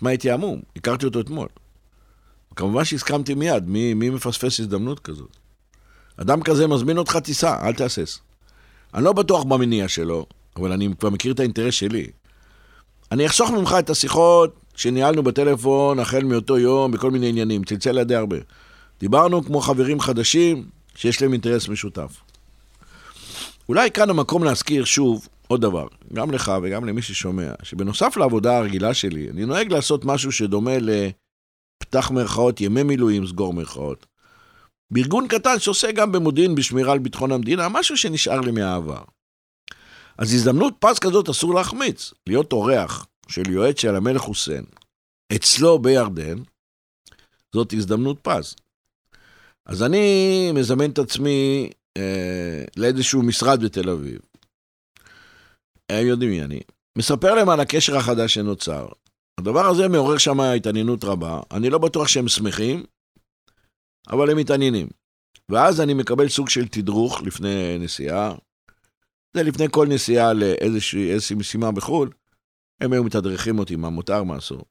מה 0.01 0.11
הייתי 0.11 0.31
המום? 0.31 0.61
הכרתי 0.77 1.07
אותו 1.07 1.21
אתמול. 1.21 1.49
כמובן 2.57 2.85
שהסכמתי 2.85 3.35
מיד, 3.35 3.69
מי, 3.69 3.95
מי 3.95 4.11
מפספס 4.11 4.61
הזדמנות 4.61 5.01
כזאת? 5.01 5.37
אדם 6.17 6.43
כזה 6.43 6.67
מזמין 6.67 6.99
אותך 6.99 7.17
טיסה, 7.17 7.57
אל 7.63 7.73
תהסס. 7.73 8.19
אני 8.95 9.05
לא 9.05 9.13
בטוח 9.13 9.43
במניע 9.43 9.89
שלו, 9.89 10.27
אבל 10.57 10.73
אני 10.73 10.89
כבר 10.99 11.11
מכיר 11.11 11.33
את 11.33 11.41
האינטרס 11.41 11.75
שלי. 11.75 12.07
אני 13.13 13.27
אחסוך 13.27 13.51
ממך 13.51 13.77
את 13.79 13.91
השיחות 13.91 14.55
שניהלנו 14.75 15.23
בטלפון 15.23 15.99
החל 15.99 16.25
מאותו 16.25 16.59
יום 16.59 16.91
בכל 16.91 17.11
מיני 17.11 17.29
עניינים, 17.29 17.65
צלצל 17.65 17.93
לידי 17.93 18.15
הרבה. 18.15 18.37
דיברנו 19.01 19.45
כמו 19.45 19.61
חברים 19.61 20.01
חדשים 20.01 20.65
שיש 20.95 21.23
להם 21.23 21.33
אינטרס 21.33 21.69
משותף. 21.69 22.21
אולי 23.69 23.91
כאן 23.91 24.11
המקום 24.11 24.45
להזכיר 24.45 24.85
שוב 24.85 25.29
עוד 25.49 25.61
דבר, 25.61 25.87
גם 26.13 26.31
לך 26.31 26.53
וגם 26.63 26.85
למי 26.85 27.03
ששומע, 27.03 27.53
שבנוסף 27.63 28.17
לעבודה 28.17 28.59
הרגילה 28.59 28.95
שלי, 28.95 29.31
אני 29.31 29.47
נוהג 29.47 29.73
לעשות 29.73 30.05
משהו 30.05 30.33
שדומה 30.33 30.73
לפתח 30.79 32.11
מירכאות, 32.11 32.61
ימי 32.61 32.83
מילואים, 32.83 33.27
סגור 33.27 33.53
מירכאות. 33.53 34.07
בארגון 34.91 35.29
קטן 35.29 35.59
שעושה 35.59 35.93
גם 35.93 36.13
במודיעין 36.13 36.55
בשמירה 36.55 36.93
על 36.93 36.99
ביטחון 36.99 37.33
המדינה, 37.33 37.69
משהו 37.69 37.97
שנשאר 37.97 38.41
לי 38.41 38.51
מהעבר. 38.51 39.03
אז 40.19 40.35
הזדמנות 40.35 40.75
פז 40.79 40.99
כזאת 40.99 41.29
אסור 41.29 41.55
להחמיץ, 41.55 42.13
להיות 42.27 42.53
אורח 42.53 43.07
של 43.29 43.51
יועץ 43.51 43.81
של 43.81 43.97
המלך 43.97 44.21
חוסיין, 44.21 44.65
אצלו 45.35 45.79
בירדן, 45.79 46.39
זאת 47.55 47.73
הזדמנות 47.73 48.19
פז. 48.23 48.55
אז 49.67 49.83
אני 49.83 50.53
מזמן 50.55 50.91
את 50.91 50.99
עצמי 50.99 51.71
אה, 51.97 52.65
לאיזשהו 52.77 53.23
משרד 53.23 53.65
בתל 53.65 53.91
אביב. 53.91 54.19
הם 55.89 56.07
יודעים 56.07 56.31
מי 56.31 56.43
אני. 56.43 56.61
מספר 56.99 57.35
להם 57.35 57.49
על 57.49 57.61
הקשר 57.61 57.97
החדש 57.97 58.35
שנוצר. 58.35 58.89
הדבר 59.39 59.67
הזה 59.67 59.89
מעורר 59.89 60.19
שם 60.19 60.41
התעניינות 60.41 61.05
רבה. 61.05 61.41
אני 61.51 61.71
לא 61.71 61.79
בטוח 61.79 62.09
שהם 62.09 62.29
שמחים, 62.29 62.85
אבל 64.11 64.31
הם 64.31 64.37
מתעניינים. 64.37 64.89
ואז 65.49 65.81
אני 65.81 65.95
מקבל 65.95 66.29
סוג 66.29 66.49
של 66.49 66.69
תדרוך 66.69 67.23
לפני 67.23 67.79
נסיעה. 67.79 68.35
זה 69.37 69.43
לפני 69.43 69.67
כל 69.71 69.87
נסיעה 69.87 70.33
לאיזושהי 70.33 71.37
משימה 71.37 71.73
בחו"ל, 71.73 72.11
הם 72.81 72.93
היו 72.93 73.05
מתדרכים 73.05 73.59
אותי 73.59 73.77
מה 73.77 73.91
מותר, 73.91 74.25
מה 74.25 74.39
אסור. 74.39 74.65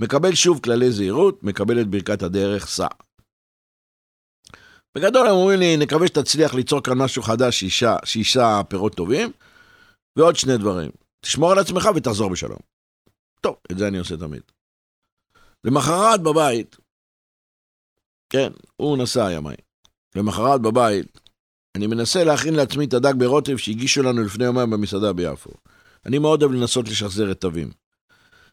מקבל 0.00 0.34
שוב 0.34 0.60
כללי 0.60 0.90
זהירות, 0.90 1.42
מקבל 1.44 1.80
את 1.80 1.88
ברכת 1.88 2.22
הדרך, 2.22 2.66
סע. 2.66 2.86
בגדול 4.94 5.26
הם 5.26 5.34
אומרים 5.34 5.60
לי, 5.60 5.76
נקווה 5.76 6.06
שתצליח 6.06 6.54
ליצור 6.54 6.82
כאן 6.82 6.98
משהו 6.98 7.22
חדש 7.22 7.64
שיישא 8.04 8.62
פירות 8.68 8.94
טובים, 8.94 9.30
ועוד 10.16 10.36
שני 10.36 10.58
דברים. 10.58 10.90
תשמור 11.20 11.52
על 11.52 11.58
עצמך 11.58 11.88
ותחזור 11.96 12.30
בשלום. 12.30 12.58
טוב, 13.40 13.56
את 13.72 13.78
זה 13.78 13.88
אני 13.88 13.98
עושה 13.98 14.16
תמיד. 14.16 14.42
למחרת 15.64 16.22
בבית, 16.22 16.76
כן, 18.30 18.52
הוא 18.76 18.98
נסע 18.98 19.32
ימי. 19.32 19.54
למחרת 20.16 20.60
בבית, 20.60 21.20
אני 21.76 21.86
מנסה 21.86 22.24
להכין 22.24 22.54
לעצמי 22.54 22.84
את 22.84 22.94
הדג 22.94 23.12
ברוטב 23.18 23.56
שהגישו 23.56 24.02
לנו 24.02 24.22
לפני 24.22 24.44
יומיים 24.44 24.70
במסעדה 24.70 25.12
ביפו. 25.12 25.50
אני 26.06 26.18
מאוד 26.18 26.42
אוהב 26.42 26.54
לנסות 26.54 26.88
לשחזר 26.88 27.30
את 27.30 27.40
תווים. 27.40 27.70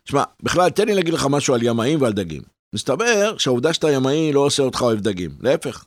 שמע, 0.05 0.23
בכלל, 0.43 0.69
תן 0.69 0.85
לי 0.85 0.95
להגיד 0.95 1.13
לך 1.13 1.27
משהו 1.29 1.53
על 1.53 1.63
ימאים 1.63 2.01
ועל 2.01 2.13
דגים. 2.13 2.41
מסתבר 2.75 3.37
שהעובדה 3.37 3.73
שאתה 3.73 3.91
ימאי 3.91 4.33
לא 4.33 4.39
עושה 4.39 4.63
אותך 4.63 4.81
אוהב 4.81 4.99
דגים. 4.99 5.31
להפך. 5.41 5.85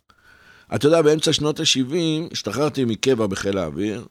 אתה 0.74 0.86
יודע, 0.86 1.02
באמצע 1.02 1.32
שנות 1.32 1.60
ה-70 1.60 2.32
השתחררתי 2.32 2.84
מקבע 2.84 3.26
בחיל 3.26 3.58
האוויר, 3.58 4.06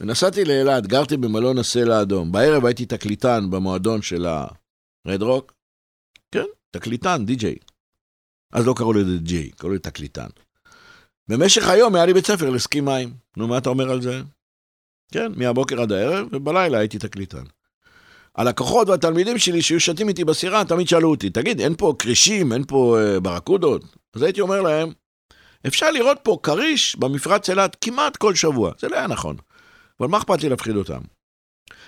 ונסעתי 0.00 0.44
לאילת, 0.44 0.86
גרתי 0.86 1.16
במלון 1.16 1.58
הסלע 1.58 1.98
האדום. 1.98 2.32
בערב 2.32 2.64
הייתי 2.64 2.86
תקליטן 2.86 3.50
במועדון 3.50 4.02
של 4.02 4.26
הרד 4.26 5.22
רוק. 5.22 5.52
כן, 6.32 6.44
תקליטן, 6.70 7.26
די-ג'יי. 7.26 7.56
אז 8.52 8.66
לא 8.66 8.74
קראו 8.76 8.92
לזה 8.92 9.18
די-ג'יי, 9.18 9.50
קראו 9.50 9.72
לזה 9.72 9.80
תקליטן. 9.80 10.28
במשך 11.28 11.68
היום 11.68 11.94
היה 11.94 12.06
לי 12.06 12.14
בית 12.14 12.26
ספר 12.26 12.50
לסקי 12.50 12.80
מים. 12.80 13.14
נו, 13.36 13.48
מה 13.48 13.58
אתה 13.58 13.68
אומר 13.68 13.90
על 13.90 14.02
זה? 14.02 14.22
כן, 15.12 15.32
מהבוקר 15.36 15.82
עד 15.82 15.92
הערב, 15.92 16.28
ובלילה 16.32 16.78
הייתי 16.78 16.98
תקליטן. 16.98 17.44
הלקוחות 18.36 18.88
והתלמידים 18.88 19.38
שלי 19.38 19.62
שהיו 19.62 19.80
שתים 19.80 20.08
איתי 20.08 20.24
בסירה, 20.24 20.64
תמיד 20.64 20.88
שאלו 20.88 21.10
אותי, 21.10 21.30
תגיד, 21.30 21.60
אין 21.60 21.74
פה 21.78 21.94
כרישים, 21.98 22.52
אין 22.52 22.64
פה 22.64 22.98
uh, 22.98 23.20
ברקודות? 23.20 23.84
אז 24.14 24.22
הייתי 24.22 24.40
אומר 24.40 24.62
להם, 24.62 24.92
אפשר 25.66 25.90
לראות 25.90 26.18
פה 26.22 26.38
כריש 26.42 26.96
במפרץ 26.96 27.50
אילת 27.50 27.76
כמעט 27.80 28.16
כל 28.16 28.34
שבוע. 28.34 28.72
זה 28.78 28.88
לא 28.88 28.96
היה 28.96 29.06
נכון. 29.06 29.36
אבל 30.00 30.08
מה 30.08 30.18
אכפת 30.18 30.42
לי 30.42 30.48
להפחיד 30.48 30.76
אותם? 30.76 31.00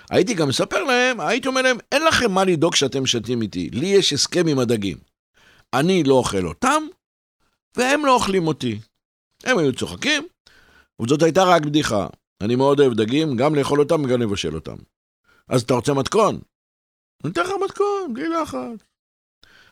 הייתי 0.09 0.33
גם 0.33 0.47
מספר 0.47 0.83
להם, 0.83 1.19
הייתי 1.19 1.47
אומר 1.47 1.61
להם, 1.61 1.77
אין 1.91 2.03
לכם 2.03 2.31
מה 2.31 2.43
לדאוג 2.43 2.75
שאתם 2.75 3.05
שתים 3.05 3.41
איתי, 3.41 3.69
לי 3.69 3.85
יש 3.85 4.13
הסכם 4.13 4.47
עם 4.47 4.59
הדגים. 4.59 4.97
אני 5.73 6.03
לא 6.03 6.13
אוכל 6.13 6.47
אותם, 6.47 6.83
והם 7.77 8.05
לא 8.05 8.13
אוכלים 8.13 8.47
אותי. 8.47 8.79
הם 9.43 9.57
היו 9.57 9.75
צוחקים, 9.75 10.27
וזאת 11.01 11.23
הייתה 11.23 11.43
רק 11.43 11.61
בדיחה. 11.61 12.07
אני 12.41 12.55
מאוד 12.55 12.79
אוהב 12.79 12.93
דגים, 12.93 13.37
גם 13.37 13.55
לאכול 13.55 13.79
אותם 13.79 14.03
וגם 14.05 14.21
לבשל 14.21 14.55
אותם. 14.55 14.75
אז 15.47 15.61
אתה 15.61 15.73
רוצה 15.73 15.93
מתכון? 15.93 16.39
אני 17.23 17.31
אתן 17.31 17.41
לך 17.41 17.49
מתכון, 17.65 18.13
בלי 18.13 18.29
לחץ. 18.29 18.85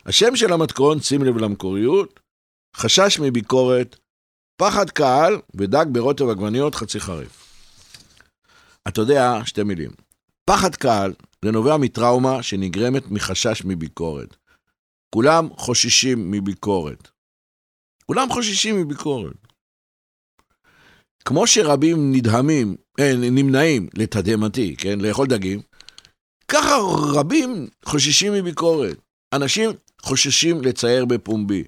השם 0.06 0.36
של 0.36 0.54
המתכון, 0.54 1.02
שים 1.02 1.24
לב 1.24 1.38
למקוריות, 1.38 2.20
חשש 2.76 3.20
מביקורת, 3.20 3.96
פחד 4.62 4.90
קהל 4.90 5.42
ודג 5.56 5.86
ברוטב 5.92 6.30
עגבניות 6.30 6.76
חצי 6.76 7.00
חריף. 7.00 7.49
אתה 8.88 9.02
יודע, 9.02 9.40
שתי 9.46 9.64
מילים. 9.64 9.92
פחד 10.46 10.76
קהל 10.76 11.14
זה 11.46 11.52
נובע 11.52 11.78
מטראומה 11.78 12.44
שנגרמת 12.44 13.12
מחשש 13.12 13.66
מביקורת. 13.66 14.36
כולם 15.16 15.50
חוששים 15.58 16.32
מביקורת. 16.32 17.08
כולם 18.06 18.30
חוששים 18.30 18.82
מביקורת. 18.82 19.36
כמו 21.26 21.48
שרבים 21.48 22.12
נדהמים, 22.12 22.76
אה, 23.00 23.14
נמנעים, 23.16 23.88
לתדהמתי, 23.94 24.76
כן, 24.78 25.00
לאכול 25.02 25.28
דגים, 25.28 25.62
ככה 26.48 26.76
רבים 27.16 27.68
חוששים 27.86 28.34
מביקורת. 28.34 28.98
אנשים 29.34 29.70
חוששים 30.02 30.62
לצייר 30.62 31.06
בפומבי, 31.06 31.64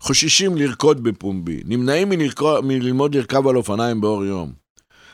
חוששים 0.00 0.56
לרקוד 0.56 1.02
בפומבי, 1.02 1.62
נמנעים 1.64 2.08
מלרקוד, 2.08 2.64
מללמוד 2.64 3.14
לרכב 3.14 3.46
על 3.46 3.56
אופניים 3.56 4.00
באור 4.00 4.24
יום. 4.24 4.63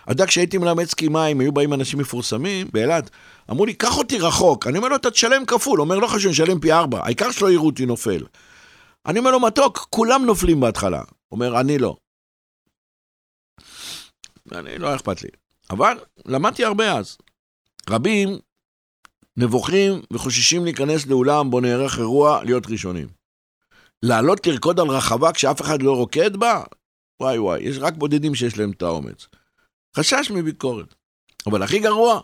אתה 0.03 0.13
יודע, 0.13 0.27
כשהייתי 0.27 0.59
מלמד 0.59 0.85
סקי 0.85 1.09
מים, 1.09 1.41
היו 1.41 1.53
באים 1.53 1.75
אנשים 1.75 1.99
מפורסמים 1.99 2.67
באילת, 2.73 3.11
אמרו 3.51 3.67
לי, 3.67 3.75
קח 3.75 3.99
אותי 3.99 4.19
רחוק. 4.19 4.67
אני 4.67 4.79
אומר 4.79 4.89
לו, 4.89 4.97
אתה 4.97 5.11
תשלם 5.11 5.47
כפול. 5.47 5.81
אומר, 5.81 5.99
לא 5.99 6.07
חשוב, 6.07 6.31
נשלם 6.31 6.61
פי 6.61 6.73
ארבע. 6.73 7.01
העיקר 7.05 7.31
שלא 7.31 7.51
יראו 7.51 7.67
אותי 7.67 7.87
נופל. 7.87 8.25
אני 9.07 9.19
אומר 9.19 9.31
לו, 9.31 9.41
מתוק, 9.41 9.87
כולם 9.91 10.25
נופלים 10.27 10.61
בהתחלה. 10.61 11.03
אומר, 11.33 11.61
אני 11.61 11.79
לא. 11.79 11.97
אני, 14.53 14.79
לא 14.79 14.95
אכפת 14.95 15.23
לי. 15.23 15.29
אבל 15.71 15.99
למדתי 16.27 16.65
הרבה 16.65 16.93
אז. 16.99 17.17
רבים 17.91 18.39
נבוכים 19.37 20.03
וחוששים 20.13 20.65
להיכנס 20.65 21.07
לאולם 21.07 21.51
בו 21.51 21.61
נערך 21.61 21.99
אירוע 21.99 22.45
להיות 22.45 22.67
ראשונים. 22.67 23.09
לעלות 24.03 24.47
לרקוד 24.47 24.81
על 24.81 24.89
רחבה 24.89 25.33
כשאף 25.33 25.61
אחד 25.61 25.83
לא 25.83 25.97
רוקד 25.97 26.37
בה? 26.37 26.63
וואי 27.21 27.39
וואי, 27.39 27.63
יש 27.63 27.79
רק 27.79 27.95
בודדים 27.95 28.35
שיש 28.35 28.59
להם 28.59 28.71
את 28.71 28.83
האומץ. 28.83 29.27
חשש 29.96 30.31
מביקורת. 30.31 30.94
אבל 31.46 31.62
הכי 31.62 31.79
גרוע, 31.79 32.20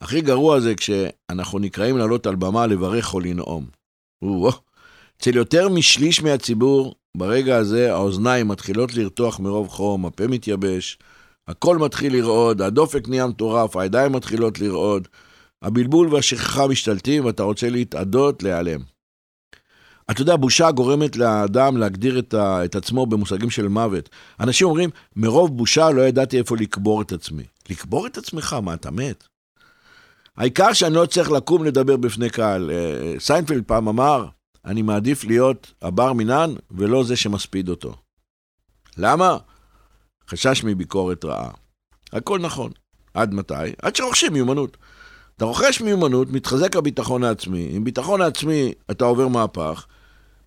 הכי 0.00 0.20
גרוע 0.20 0.60
זה 0.60 0.74
כשאנחנו 0.74 1.58
נקראים 1.58 1.98
לעלות 1.98 2.26
על 2.26 2.36
במה 2.36 2.66
לברך 2.66 3.14
או 3.14 3.20
לנאום. 3.20 3.66
אצל 5.16 5.36
יותר 5.36 5.68
משליש 5.68 6.22
מהציבור, 6.22 6.94
ברגע 7.16 7.56
הזה 7.56 7.92
האוזניים 7.92 8.48
מתחילות 8.48 8.94
לרתוח 8.94 9.40
מרוב 9.40 9.68
חום, 9.68 10.06
הפה 10.06 10.26
מתייבש, 10.26 10.98
הכל 11.48 11.78
מתחיל 11.78 12.16
לרעוד, 12.16 12.62
הדופק 12.62 13.08
נהיה 13.08 13.26
מטורף, 13.26 13.76
הידיים 13.76 14.12
מתחילות 14.12 14.58
לרעוד, 14.58 15.08
הבלבול 15.62 16.14
והשכחה 16.14 16.66
משתלטים 16.66 17.24
ואתה 17.24 17.42
רוצה 17.42 17.70
להתאדות, 17.70 18.42
להיעלם. 18.42 18.93
אתה 20.10 20.22
יודע, 20.22 20.36
בושה 20.36 20.70
גורמת 20.70 21.16
לאדם 21.16 21.76
להגדיר 21.76 22.18
את, 22.18 22.34
ה, 22.34 22.64
את 22.64 22.76
עצמו 22.76 23.06
במושגים 23.06 23.50
של 23.50 23.68
מוות. 23.68 24.08
אנשים 24.40 24.66
אומרים, 24.66 24.90
מרוב 25.16 25.56
בושה 25.56 25.90
לא 25.90 26.02
ידעתי 26.02 26.38
איפה 26.38 26.56
לקבור 26.56 27.02
את 27.02 27.12
עצמי. 27.12 27.42
לקבור 27.70 28.06
את 28.06 28.18
עצמך? 28.18 28.56
מה, 28.62 28.74
אתה 28.74 28.90
מת? 28.90 29.24
העיקר 30.36 30.72
שאני 30.72 30.94
לא 30.94 31.06
צריך 31.06 31.30
לקום 31.30 31.64
לדבר 31.64 31.96
בפני 31.96 32.30
קהל. 32.30 32.70
אה, 32.70 33.14
סיינפלד 33.18 33.64
פעם 33.66 33.88
אמר, 33.88 34.26
אני 34.64 34.82
מעדיף 34.82 35.24
להיות 35.24 35.72
הבר 35.82 36.12
מינן 36.12 36.54
ולא 36.70 37.04
זה 37.04 37.16
שמספיד 37.16 37.68
אותו. 37.68 37.94
למה? 38.96 39.36
חשש 40.28 40.64
מביקורת 40.64 41.24
רעה. 41.24 41.50
הכל 42.12 42.38
נכון. 42.38 42.72
עד 43.14 43.34
מתי? 43.34 43.54
עד 43.82 43.96
שרוכשים 43.96 44.32
מיומנות. 44.32 44.76
אתה 45.36 45.44
רוכש 45.44 45.80
מיומנות, 45.80 46.30
מתחזק 46.30 46.76
הביטחון 46.76 47.24
העצמי. 47.24 47.68
עם 47.72 47.84
ביטחון 47.84 48.20
העצמי 48.20 48.72
אתה 48.90 49.04
עובר 49.04 49.28
מהפך, 49.28 49.86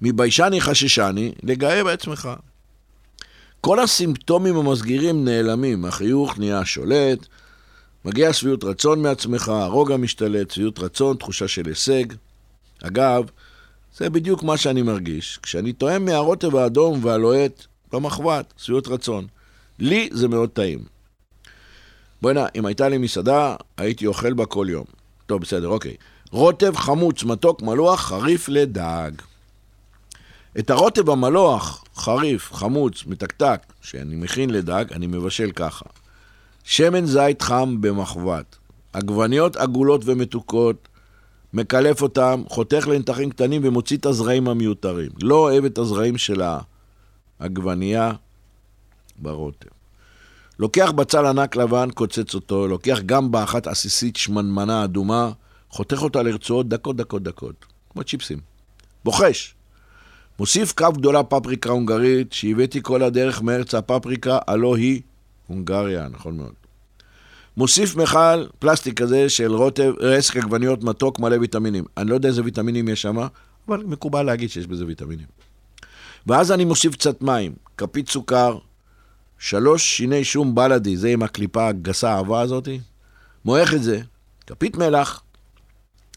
מביישני 0.02 0.62
חששני, 0.62 1.32
לגאה 1.44 1.84
בעצמך. 1.84 2.30
כל 3.62 3.80
הסימפטומים 3.80 4.58
המסגירים 4.58 5.26
נעלמים, 5.26 5.86
החיוך 5.86 6.40
נהיה 6.40 6.66
שולט, 6.66 7.28
מגיע 8.06 8.34
שביעות 8.34 8.64
רצון 8.64 9.02
מעצמך, 9.02 9.50
הרוגע 9.50 9.98
משתלט, 9.98 10.52
שביעות 10.52 10.80
רצון, 10.80 11.18
תחושה 11.18 11.48
של 11.48 11.68
הישג. 11.68 12.06
אגב, 12.84 13.30
זה 13.98 14.10
בדיוק 14.10 14.44
מה 14.44 14.58
שאני 14.58 14.82
מרגיש. 14.82 15.40
כשאני 15.42 15.74
טועם 15.74 16.06
מהרוטב 16.06 16.56
האדום 16.56 17.06
והלוהט 17.06 17.66
במחבת, 17.94 18.54
שביעות 18.58 18.88
רצון. 18.88 19.28
לי 19.80 20.10
זה 20.12 20.28
מאוד 20.28 20.50
טעים. 20.50 20.80
בוא'נה, 22.22 22.46
אם 22.56 22.66
הייתה 22.66 22.90
לי 22.90 22.98
מסעדה, 22.98 23.56
הייתי 23.78 24.08
אוכל 24.08 24.34
בה 24.34 24.46
כל 24.46 24.68
יום. 24.70 24.86
טוב, 25.26 25.42
בסדר, 25.42 25.68
אוקיי. 25.68 25.96
רוטב 26.32 26.76
חמוץ, 26.76 27.24
מתוק, 27.24 27.62
מלוח, 27.62 28.02
חריף 28.02 28.50
לדג. 28.50 29.12
את 30.60 30.70
הרוטב 30.70 31.10
המלוח, 31.10 31.84
חריף, 31.96 32.54
חמוץ, 32.54 33.04
מתקתק, 33.06 33.62
שאני 33.82 34.16
מכין 34.16 34.50
לדג, 34.50 34.86
אני 34.92 35.08
מבשל 35.08 35.52
ככה. 35.52 35.86
שמן 36.64 37.06
זית 37.06 37.42
חם 37.42 37.82
במחבת. 37.82 38.56
עגבניות 38.94 39.56
עגולות 39.56 40.02
ומתוקות, 40.06 40.88
מקלף 41.54 42.02
אותם, 42.02 42.44
חותך 42.48 42.88
לנתחים 42.88 43.30
קטנים 43.30 43.62
ומוציא 43.66 43.98
את 43.98 44.06
הזרעים 44.06 44.48
המיותרים. 44.48 45.12
לא 45.22 45.36
אוהב 45.36 45.66
את 45.66 45.78
הזרעים 45.78 46.18
של 46.18 46.42
העגבנייה 47.40 48.14
ברוטב. 49.18 49.70
לוקח 50.60 50.92
בצל 50.92 51.26
ענק 51.26 51.56
לבן, 51.56 51.90
קוצץ 51.94 52.36
אותו, 52.36 52.68
לוקח 52.68 53.00
גם 53.06 53.32
באחת 53.32 53.68
עסיסית 53.68 54.16
שמנמנה 54.16 54.84
אדומה, 54.84 55.32
חותך 55.70 56.02
אותה 56.02 56.24
לרצועות 56.24 56.68
דקות, 56.70 56.96
דקות, 56.96 57.24
דקות, 57.24 57.66
כמו 57.90 58.04
צ'יפסים. 58.04 58.40
בוחש. 59.06 59.57
מוסיף 60.40 60.74
כף 60.74 60.92
גדולה 60.94 61.24
פפריקה 61.24 61.70
הונגרית, 61.70 62.34
שהבאתי 62.34 62.80
כל 62.84 63.04
הדרך 63.04 63.42
מארץ 63.42 63.74
הפפריקה, 63.74 64.40
הלא 64.48 64.76
היא 64.76 65.02
הונגריה, 65.48 66.08
נכון 66.08 66.38
מאוד. 66.38 66.54
מוסיף 67.58 67.96
מכל 67.96 68.46
פלסטיק 68.60 69.02
כזה 69.02 69.30
של 69.30 69.52
רוטב, 69.52 69.94
עסק 70.02 70.38
עגבניות 70.38 70.84
מתוק 70.84 71.20
מלא 71.20 71.36
ויטמינים. 71.36 71.86
אני 71.98 72.10
לא 72.10 72.16
יודע 72.16 72.30
איזה 72.30 72.42
ויטמינים 72.44 72.88
יש 72.90 73.02
שם, 73.02 73.18
אבל 73.68 73.84
מקובל 73.84 74.24
להגיד 74.24 74.50
שיש 74.50 74.68
בזה 74.68 74.86
ויטמינים. 74.86 75.26
ואז 76.28 76.52
אני 76.52 76.66
מוסיף 76.66 76.94
קצת 76.94 77.22
מים, 77.22 77.54
כפית 77.78 78.10
סוכר, 78.10 78.58
שלוש 79.40 79.98
שיני 79.98 80.24
שום 80.24 80.56
בלאדי, 80.56 80.98
זה 80.98 81.10
עם 81.10 81.24
הקליפה 81.24 81.68
הגסה 81.68 82.14
העבה 82.14 82.42
הזאתי, 82.42 82.80
מועך 83.46 83.74
את 83.74 83.84
זה, 83.84 84.02
כפית 84.48 84.78
מלח, 84.78 85.22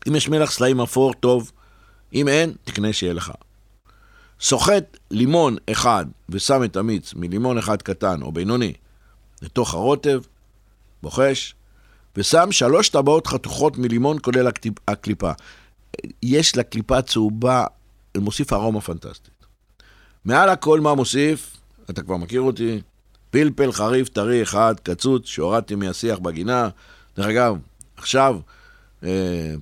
אם 0.08 0.16
יש 0.16 0.28
מלח 0.28 0.50
סלעים 0.50 0.80
אפור, 0.80 1.14
טוב, 1.14 1.52
אם 2.14 2.28
אין, 2.28 2.52
תקנה 2.64 2.92
שיהיה 2.92 3.12
לך. 3.12 3.32
סוחט 4.40 4.96
לימון 5.10 5.56
אחד 5.70 6.06
ושם 6.28 6.64
את 6.64 6.76
המיץ 6.76 7.14
מלימון 7.14 7.58
אחד 7.58 7.82
קטן 7.82 8.22
או 8.22 8.32
בינוני 8.32 8.72
לתוך 9.42 9.74
הרוטב, 9.74 10.20
בוחש, 11.02 11.54
ושם 12.16 12.52
שלוש 12.52 12.88
טבעות 12.88 13.26
חתוכות 13.26 13.78
מלימון 13.78 14.16
כולל 14.22 14.48
הקליפה. 14.88 15.32
יש 16.22 16.56
לקליפה 16.56 17.02
צהובה, 17.02 17.64
מוסיף 18.16 18.52
ארומה 18.52 18.80
פנטסטית. 18.80 19.34
מעל 20.24 20.48
הכל 20.48 20.80
מה 20.80 20.94
מוסיף? 20.94 21.56
אתה 21.90 22.02
כבר 22.02 22.16
מכיר 22.16 22.40
אותי, 22.40 22.80
פלפל 23.30 23.72
חריף 23.72 24.08
טרי 24.08 24.42
אחד, 24.42 24.74
קצוץ, 24.82 25.26
שהורדתי 25.26 25.74
מהשיח 25.74 26.18
בגינה. 26.18 26.68
דרך 27.16 27.26
אגב, 27.26 27.56
עכשיו 27.96 28.38
אה, 29.04 29.54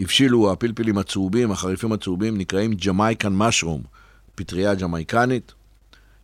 הבשילו 0.00 0.52
הפלפלים 0.52 0.98
הצהובים, 0.98 1.50
החריפים 1.50 1.92
הצהובים, 1.92 2.38
נקראים 2.38 2.74
Jamaican 2.74 3.32
mushroom, 3.32 3.82
פטריה 4.34 4.74
ג'מייקנית. 4.74 5.52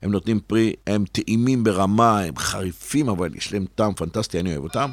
הם 0.03 0.13
נותנים 0.13 0.41
פרי, 0.47 0.73
הם 0.87 1.05
טעימים 1.13 1.65
ברמה, 1.65 2.21
הם 2.21 2.37
חריפים, 2.37 3.09
אבל 3.09 3.35
יש 3.35 3.53
להם 3.53 3.65
טעם 3.75 3.95
פנטסטי, 3.95 4.41
אני 4.41 4.53
אוהב 4.53 4.65
אותם. 4.65 4.91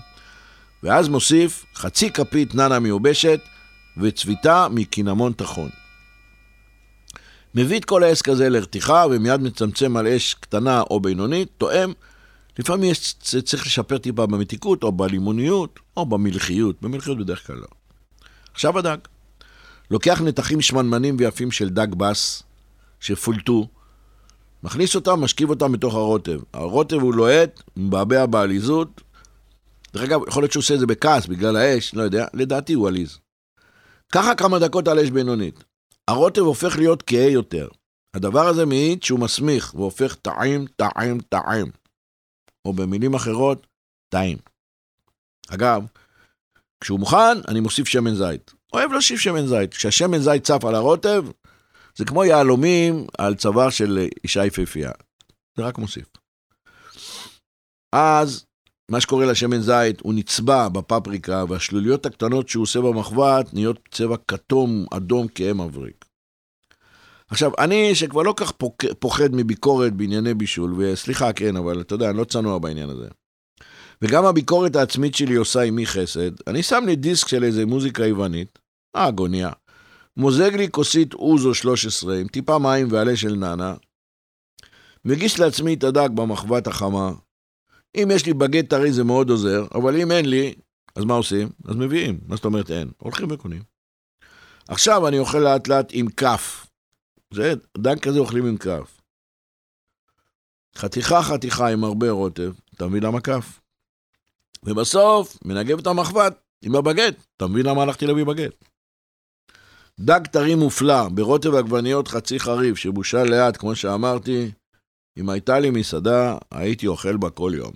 ואז 0.83 1.07
מוסיף 1.07 1.65
חצי 1.75 2.11
כפית 2.11 2.55
ננה 2.55 2.79
מיובשת 2.79 3.39
וצביתה 3.97 4.67
מקינמון 4.71 5.33
טחון. 5.33 5.69
מביא 7.55 7.79
את 7.79 7.85
כל 7.85 8.03
העסק 8.03 8.29
הזה 8.29 8.49
לרתיחה 8.49 9.05
ומיד 9.11 9.41
מצמצם 9.41 9.97
על 9.97 10.07
אש 10.07 10.33
קטנה 10.33 10.81
או 10.81 10.99
בינונית, 10.99 11.49
תואם. 11.57 11.93
לפעמים 12.59 12.91
יש, 12.91 13.13
צריך 13.43 13.65
לשפר 13.65 13.97
טיפה 13.97 14.25
במתיקות 14.25 14.83
או 14.83 14.91
בלימוניות 14.91 15.79
או 15.97 16.05
במלחיות, 16.05 16.81
במלחיות 16.81 17.17
בדרך 17.17 17.47
כלל 17.47 17.55
לא. 17.55 17.76
עכשיו 18.57 18.79
הדג. 18.79 18.97
לוקח 19.91 20.21
נתחים 20.21 20.61
שמנמנים 20.61 21.15
ויפים 21.19 21.51
של 21.51 21.69
דג 21.69 21.95
בס 21.95 22.43
שפולטו, 22.99 23.67
מכניס 24.63 24.95
אותם, 24.95 25.21
משכיב 25.21 25.49
אותם 25.49 25.71
בתוך 25.71 25.95
הרוטב. 25.95 26.39
הרוטב 26.53 26.95
הוא 26.95 27.13
לוהט, 27.13 27.61
מבעבע 27.75 28.25
בעליזות. 28.25 29.01
דרך 29.93 30.03
אגב, 30.03 30.19
יכול 30.27 30.43
להיות 30.43 30.51
שהוא 30.51 30.61
עושה 30.61 30.73
את 30.73 30.79
זה 30.79 30.85
בכעס 30.85 31.25
בגלל 31.25 31.55
האש, 31.55 31.93
לא 31.93 32.03
יודע, 32.03 32.25
לדעתי 32.33 32.73
הוא 32.73 32.87
עליז. 32.87 33.19
ככה 34.11 34.35
כמה 34.35 34.59
דקות 34.59 34.87
על 34.87 34.99
אש 34.99 35.09
בינונית. 35.09 35.63
הרוטב 36.07 36.41
הופך 36.41 36.77
להיות 36.77 37.03
כהה 37.07 37.29
יותר. 37.29 37.67
הדבר 38.13 38.47
הזה 38.47 38.65
מעיד 38.65 39.03
שהוא 39.03 39.19
מסמיך 39.19 39.75
והופך 39.75 40.15
טעים, 40.15 40.65
טעים, 40.75 41.19
טעים. 41.19 41.71
או 42.65 42.73
במילים 42.73 43.13
אחרות, 43.13 43.67
טעים. 44.09 44.37
אגב, 45.49 45.83
כשהוא 46.81 46.99
מוכן, 46.99 47.37
אני 47.47 47.59
מוסיף 47.59 47.87
שמן 47.87 48.15
זית. 48.15 48.53
אוהב 48.73 48.91
להוסיף 48.91 49.19
שמן 49.19 49.47
זית. 49.47 49.73
כשהשמן 49.73 50.19
זית 50.19 50.43
צף 50.43 50.65
על 50.65 50.75
הרוטב, 50.75 51.25
זה 51.95 52.05
כמו 52.05 52.23
יהלומים 52.23 53.07
על 53.17 53.35
צוואר 53.35 53.69
של 53.69 54.07
אישה 54.23 54.45
יפהפייה. 54.45 54.91
זה 55.57 55.63
רק 55.63 55.77
מוסיף. 55.77 56.05
אז, 57.95 58.45
מה 58.91 59.01
שקורה 59.01 59.25
לשמן 59.25 59.61
זית, 59.61 60.01
הוא 60.01 60.13
נצבע 60.13 60.69
בפפריקה, 60.69 61.43
והשלוליות 61.49 62.05
הקטנות 62.05 62.49
שהוא 62.49 62.63
עושה 62.63 62.81
במחבת 62.81 63.53
נהיות 63.53 63.79
צבע 63.91 64.15
כתום, 64.27 64.85
אדום, 64.91 65.27
כהה 65.35 65.53
מבריק. 65.53 66.05
עכשיו, 67.29 67.51
אני, 67.59 67.95
שכבר 67.95 68.21
לא 68.21 68.33
כך 68.37 68.51
פוחד 68.99 69.29
מביקורת 69.31 69.93
בענייני 69.93 70.33
בישול, 70.33 70.73
וסליחה, 70.77 71.33
כן, 71.33 71.55
אבל 71.55 71.81
אתה 71.81 71.95
יודע, 71.95 72.09
אני 72.09 72.17
לא 72.17 72.23
צנוע 72.23 72.59
בעניין 72.59 72.89
הזה. 72.89 73.07
וגם 74.01 74.25
הביקורת 74.25 74.75
העצמית 74.75 75.15
שלי 75.15 75.35
עושה 75.35 75.61
עימי 75.61 75.85
חסד, 75.85 76.31
אני 76.47 76.63
שם 76.63 76.83
לי 76.85 76.95
דיסק 76.95 77.27
של 77.27 77.43
איזה 77.43 77.65
מוזיקה 77.65 78.05
יוונית, 78.05 78.59
האגוניה, 78.93 79.51
מוזג 80.17 80.55
לי 80.55 80.67
כוסית 80.71 81.13
אוזו 81.13 81.53
13 81.53 82.17
עם 82.17 82.27
טיפה 82.27 82.59
מים 82.59 82.87
ועלה 82.91 83.15
של 83.15 83.35
נאנה, 83.35 83.73
מגיש 85.05 85.39
לעצמי 85.39 85.73
את 85.73 85.83
הדג 85.83 86.09
במחבת 86.15 86.67
החמה. 86.67 87.11
אם 87.95 88.07
יש 88.11 88.25
לי 88.25 88.33
בגט 88.33 88.69
טרי 88.69 88.91
זה 88.91 89.03
מאוד 89.03 89.29
עוזר, 89.29 89.65
אבל 89.75 90.01
אם 90.01 90.11
אין 90.11 90.29
לי, 90.29 90.53
אז 90.95 91.03
מה 91.03 91.13
עושים? 91.13 91.49
אז 91.65 91.75
מביאים. 91.75 92.19
מה 92.25 92.35
זאת 92.35 92.45
אומרת 92.45 92.71
אין? 92.71 92.91
הולכים 92.97 93.31
וקונים. 93.31 93.63
עכשיו 94.67 95.07
אני 95.07 95.19
אוכל 95.19 95.37
לאט 95.37 95.67
לאט 95.67 95.89
עם 95.91 96.09
כף. 96.09 96.67
זה, 97.33 97.53
דג 97.77 97.99
כזה 97.99 98.19
אוכלים 98.19 98.45
עם 98.45 98.57
כף. 98.57 99.01
חתיכה 100.75 101.23
חתיכה 101.23 101.67
עם 101.67 101.83
הרבה 101.83 102.09
רוטב, 102.09 102.53
אתה 102.75 102.87
מבין 102.87 103.03
למה 103.03 103.21
כף? 103.21 103.59
ובסוף 104.63 105.37
מנגב 105.45 105.79
את 105.79 105.87
המחבת 105.87 106.41
עם 106.61 106.75
הבגט, 106.75 107.25
אתה 107.37 107.47
מבין 107.47 107.65
למה 107.65 107.83
הלכתי 107.83 108.05
להביא 108.05 108.23
בגט? 108.23 108.65
דג 109.99 110.27
טרי 110.31 110.55
מופלא, 110.55 111.09
ברוטב 111.09 111.55
עגבניות 111.55 112.07
חצי 112.07 112.39
חריף, 112.39 112.77
שבושל 112.77 113.23
לאט, 113.23 113.57
כמו 113.57 113.75
שאמרתי, 113.75 114.51
אם 115.17 115.29
הייתה 115.29 115.59
לי 115.59 115.69
מסעדה, 115.69 116.37
הייתי 116.51 116.87
אוכל 116.87 117.17
בה 117.17 117.29
כל 117.29 117.51
יום. 117.55 117.71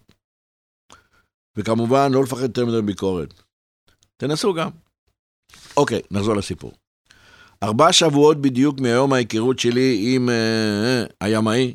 וכמובן, 1.58 2.12
לא 2.12 2.24
לפחד 2.24 2.42
יותר 2.42 2.66
מדי 2.66 2.82
ביקורת. 2.82 3.34
תנסו 4.18 4.54
גם. 4.54 4.70
אוקיי, 5.78 6.02
נחזור 6.12 6.36
לסיפור. 6.36 6.72
ארבע 7.64 7.94
שבועות 7.94 8.42
בדיוק 8.42 8.80
מהיום 8.80 9.14
ההיכרות 9.14 9.60
שלי 9.60 10.16
עם 10.16 10.30
uh, 10.30 11.14
הימאי, 11.22 11.74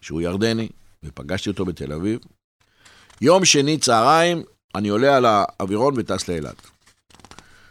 שהוא 0.00 0.20
ירדני, 0.20 0.68
ופגשתי 1.04 1.50
אותו 1.50 1.64
בתל 1.64 1.92
אביב. 1.92 2.18
יום 3.20 3.44
שני 3.44 3.78
צהריים, 3.78 4.42
אני 4.74 4.88
עולה 4.88 5.16
על 5.16 5.24
האווירון 5.26 5.94
וטס 5.96 6.28
לאילת. 6.28 6.70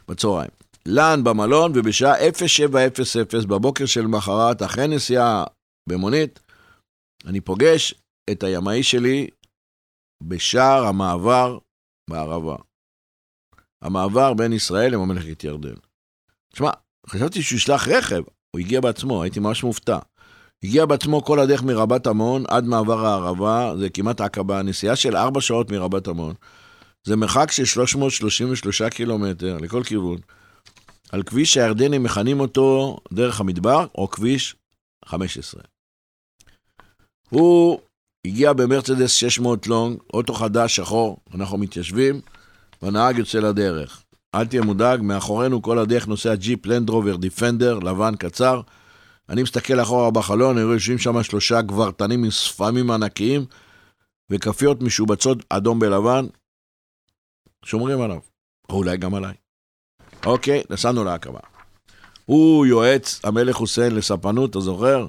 בצהריים. 0.08 0.52
לאן 0.86 1.24
במלון, 1.24 1.72
ובשעה 1.76 2.14
07:00 2.16 3.46
בבוקר 3.48 3.86
של 3.86 4.08
מחרת, 4.08 4.62
אחרי 4.62 4.88
נסיעה 4.88 5.44
במונית, 5.90 6.40
אני 7.26 7.42
פוגש 7.42 7.94
את 8.32 8.44
הימאי 8.44 8.84
שלי 8.84 9.28
בשער 10.24 10.86
המעבר 10.86 11.58
בערבה. 12.10 12.56
המעבר 13.82 14.34
בין 14.34 14.54
ישראל 14.54 14.94
לממלכת 14.94 15.44
ירדן. 15.44 15.76
תשמע, 16.54 16.70
חשבתי 17.08 17.42
שהוא 17.42 17.58
ישלח 17.58 17.88
רכב, 17.88 18.22
הוא 18.56 18.60
הגיע 18.60 18.82
בעצמו, 18.82 19.24
הייתי 19.24 19.40
ממש 19.40 19.64
מופתע. 19.64 20.00
הגיע 20.64 20.86
בעצמו 20.86 21.24
כל 21.24 21.40
הדרך 21.40 21.64
מרבת 21.64 22.08
עמון 22.08 22.44
עד 22.48 22.66
מעבר 22.66 23.06
הערבה, 23.06 23.74
זה 23.80 23.90
כמעט 23.90 24.22
עקבה, 24.22 24.62
נסיעה 24.62 24.96
של 24.96 25.16
ארבע 25.16 25.42
שעות 25.42 25.72
מרבת 25.72 26.08
עמון. 26.08 26.34
זה 27.04 27.16
מרחק 27.16 27.52
של 27.52 27.66
333 27.66 28.82
קילומטר 28.82 29.58
לכל 29.58 29.84
כיוון. 29.84 30.18
על 31.12 31.24
כביש 31.24 31.54
שהירדנים 31.54 32.04
מכנים 32.04 32.40
אותו 32.40 32.98
דרך 33.14 33.40
המדבר, 33.40 33.86
או 33.96 34.10
כביש 34.10 34.56
15. 35.06 35.62
הוא 37.30 37.80
הגיע 38.26 38.54
במרצדס 38.54 39.12
600 39.12 39.68
לונג, 39.68 39.98
אוטו 40.14 40.34
חדש, 40.34 40.76
שחור, 40.76 41.18
אנחנו 41.36 41.58
מתיישבים, 41.58 42.22
והנהג 42.82 43.18
יוצא 43.18 43.40
לדרך. 43.40 44.04
אל 44.36 44.46
תהיה 44.46 44.62
מודאג, 44.62 45.02
מאחורינו 45.02 45.62
כל 45.62 45.80
הדרך 45.80 46.08
נוסע 46.08 46.36
ג'יפ 46.36 46.66
לנדרובר 46.66 47.16
דיפנדר, 47.16 47.80
לבן 47.80 48.16
קצר. 48.16 48.62
אני 49.30 49.44
מסתכל 49.44 49.82
אחורה 49.82 50.12
בחלון, 50.12 50.58
אני 50.58 50.66
רואה 50.66 50.76
יושבים 50.76 50.98
שם 50.98 51.24
שלושה 51.24 51.62
גברתנים 51.62 52.24
עם 52.24 52.32
שפמים 52.32 52.92
ענקיים 52.92 53.46
וכפיות 54.30 54.82
משובצות 54.82 55.38
אדום 55.50 55.80
בלבן, 55.80 56.26
שומרים 57.66 58.02
עליו, 58.02 58.20
או 58.70 58.76
אולי 58.76 58.98
גם 58.98 59.16
עליי. 59.16 59.34
אוקיי, 60.26 60.64
נסענו 60.70 61.04
לעקבה. 61.04 61.40
הוא 62.26 62.66
יועץ 62.66 63.20
המלך 63.24 63.56
חוסיין 63.56 63.96
לספנות, 63.96 64.50
אתה 64.50 64.60
זוכר? 64.60 65.08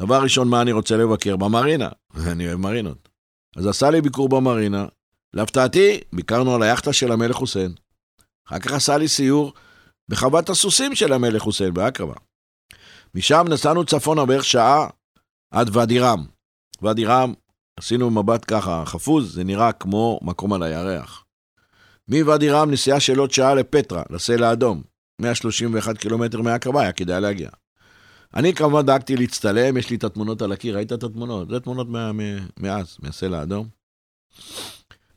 דבר 0.00 0.22
ראשון, 0.22 0.48
מה 0.48 0.62
אני 0.62 0.72
רוצה 0.72 0.96
לבקר? 0.96 1.36
במרינה. 1.36 1.88
אני 2.32 2.46
אוהב 2.46 2.58
מרינות. 2.58 3.08
אז 3.56 3.66
עשה 3.66 3.90
לי 3.90 4.00
ביקור 4.00 4.28
במרינה. 4.28 4.86
להפתעתי, 5.34 6.00
ביקרנו 6.12 6.54
על 6.54 6.62
היאכטה 6.62 6.92
של 6.92 7.12
המלך 7.12 7.36
חוסיין. 7.36 7.74
אחר 8.48 8.58
כך 8.58 8.72
עשה 8.72 8.98
לי 8.98 9.08
סיור 9.08 9.52
בחוות 10.08 10.48
הסוסים 10.50 10.94
של 10.94 11.12
המלך 11.12 11.42
חוסיין 11.42 11.74
בעקרבה. 11.74 12.14
משם 13.14 13.44
נסענו 13.48 13.84
צפונה 13.84 14.26
בערך 14.26 14.44
שעה 14.44 14.86
עד 15.50 15.76
ואדי 15.76 15.98
רם. 15.98 16.24
ואדי 16.82 17.04
רם, 17.04 17.32
עשינו 17.76 18.10
מבט 18.10 18.44
ככה 18.46 18.82
חפוז, 18.86 19.34
זה 19.34 19.44
נראה 19.44 19.72
כמו 19.72 20.18
מקום 20.22 20.52
על 20.52 20.62
הירח. 20.62 21.24
מוואדי 22.08 22.50
רם 22.50 22.70
נסיעה 22.70 23.00
של 23.00 23.18
עוד 23.18 23.30
שעה 23.30 23.54
לפטרה, 23.54 24.02
לסלע 24.10 24.48
האדום. 24.48 24.82
131 25.20 25.98
קילומטר 25.98 26.42
מהקרבה, 26.42 26.82
היה 26.82 26.92
כדאי 26.92 27.20
להגיע. 27.20 27.48
אני 28.34 28.54
כמובן 28.54 28.86
דאגתי 28.86 29.16
להצטלם, 29.16 29.76
יש 29.76 29.90
לי 29.90 29.96
את 29.96 30.04
התמונות 30.04 30.42
על 30.42 30.52
הקיר, 30.52 30.76
ראית 30.76 30.92
את 30.92 31.02
התמונות? 31.02 31.48
זה 31.48 31.60
תמונות 31.60 31.88
מה, 31.88 32.10
מאז, 32.60 32.96
מהסלע 33.02 33.38
האדום. 33.38 33.68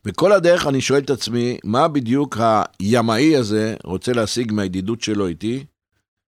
וכל 0.06 0.32
הדרך 0.32 0.68
אני 0.68 0.82
שואל 0.82 1.00
את 1.00 1.10
עצמי, 1.10 1.58
מה 1.64 1.88
בדיוק 1.88 2.38
הימאי 2.80 3.36
הזה 3.36 3.76
רוצה 3.84 4.14
להשיג 4.14 4.52
מהידידות 4.52 5.02
שלו 5.02 5.28
איתי? 5.28 5.66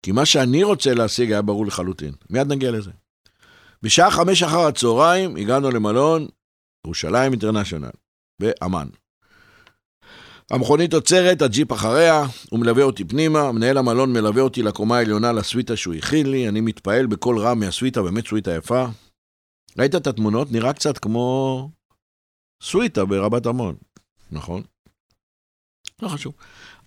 כי 0.04 0.12
מה 0.12 0.26
שאני 0.26 0.64
רוצה 0.64 0.94
להשיג 0.94 1.32
היה 1.32 1.42
ברור 1.42 1.66
לחלוטין. 1.66 2.14
מיד 2.30 2.48
נגיע 2.48 2.72
לזה. 2.72 2.92
בשעה 3.82 4.12
חמש 4.12 4.44
אחר 4.44 4.60
הצהריים 4.60 5.36
הגענו 5.36 5.72
למלון 5.72 6.28
ירושלים 6.86 7.32
אינטרנשיונל, 7.32 7.90
באמ"ן. 8.42 8.88
המכונית 10.52 10.94
עוצרת, 10.94 11.42
הג'יפ 11.42 11.74
אחריה, 11.74 12.24
הוא 12.50 12.60
מלווה 12.60 12.84
אותי 12.84 13.06
פנימה, 13.06 13.52
מנהל 13.52 13.78
המלון 13.78 14.14
מלווה 14.14 14.42
אותי 14.42 14.64
לקומה 14.64 14.98
העליונה 14.98 15.32
לסוויטה 15.32 15.76
שהוא 15.76 15.94
הכין 15.94 16.32
לי, 16.32 16.50
אני 16.50 16.62
מתפעל 16.62 17.06
בקול 17.06 17.40
רם 17.40 17.60
מהסוויטה, 17.60 18.02
באמת 18.02 18.28
סוויטה 18.28 18.56
יפה. 18.56 18.86
ראית 19.80 19.96
את 19.96 20.08
התמונות? 20.08 20.52
נראה 20.52 20.74
קצת 20.74 20.98
כמו 20.98 21.70
סוויטה 22.64 23.06
ברבת 23.06 23.46
עמון, 23.46 23.76
נכון? 24.32 24.64
לא 26.02 26.08
חשוב. 26.08 26.34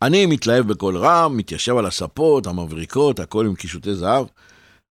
אני 0.06 0.26
מתלהב 0.26 0.68
בקול 0.68 0.96
רם, 0.96 1.36
מתיישב 1.36 1.76
על 1.76 1.86
הספות, 1.86 2.46
המבריקות, 2.46 3.20
הכל 3.20 3.46
עם 3.46 3.54
קישוטי 3.54 3.94
זהב. 3.94 4.26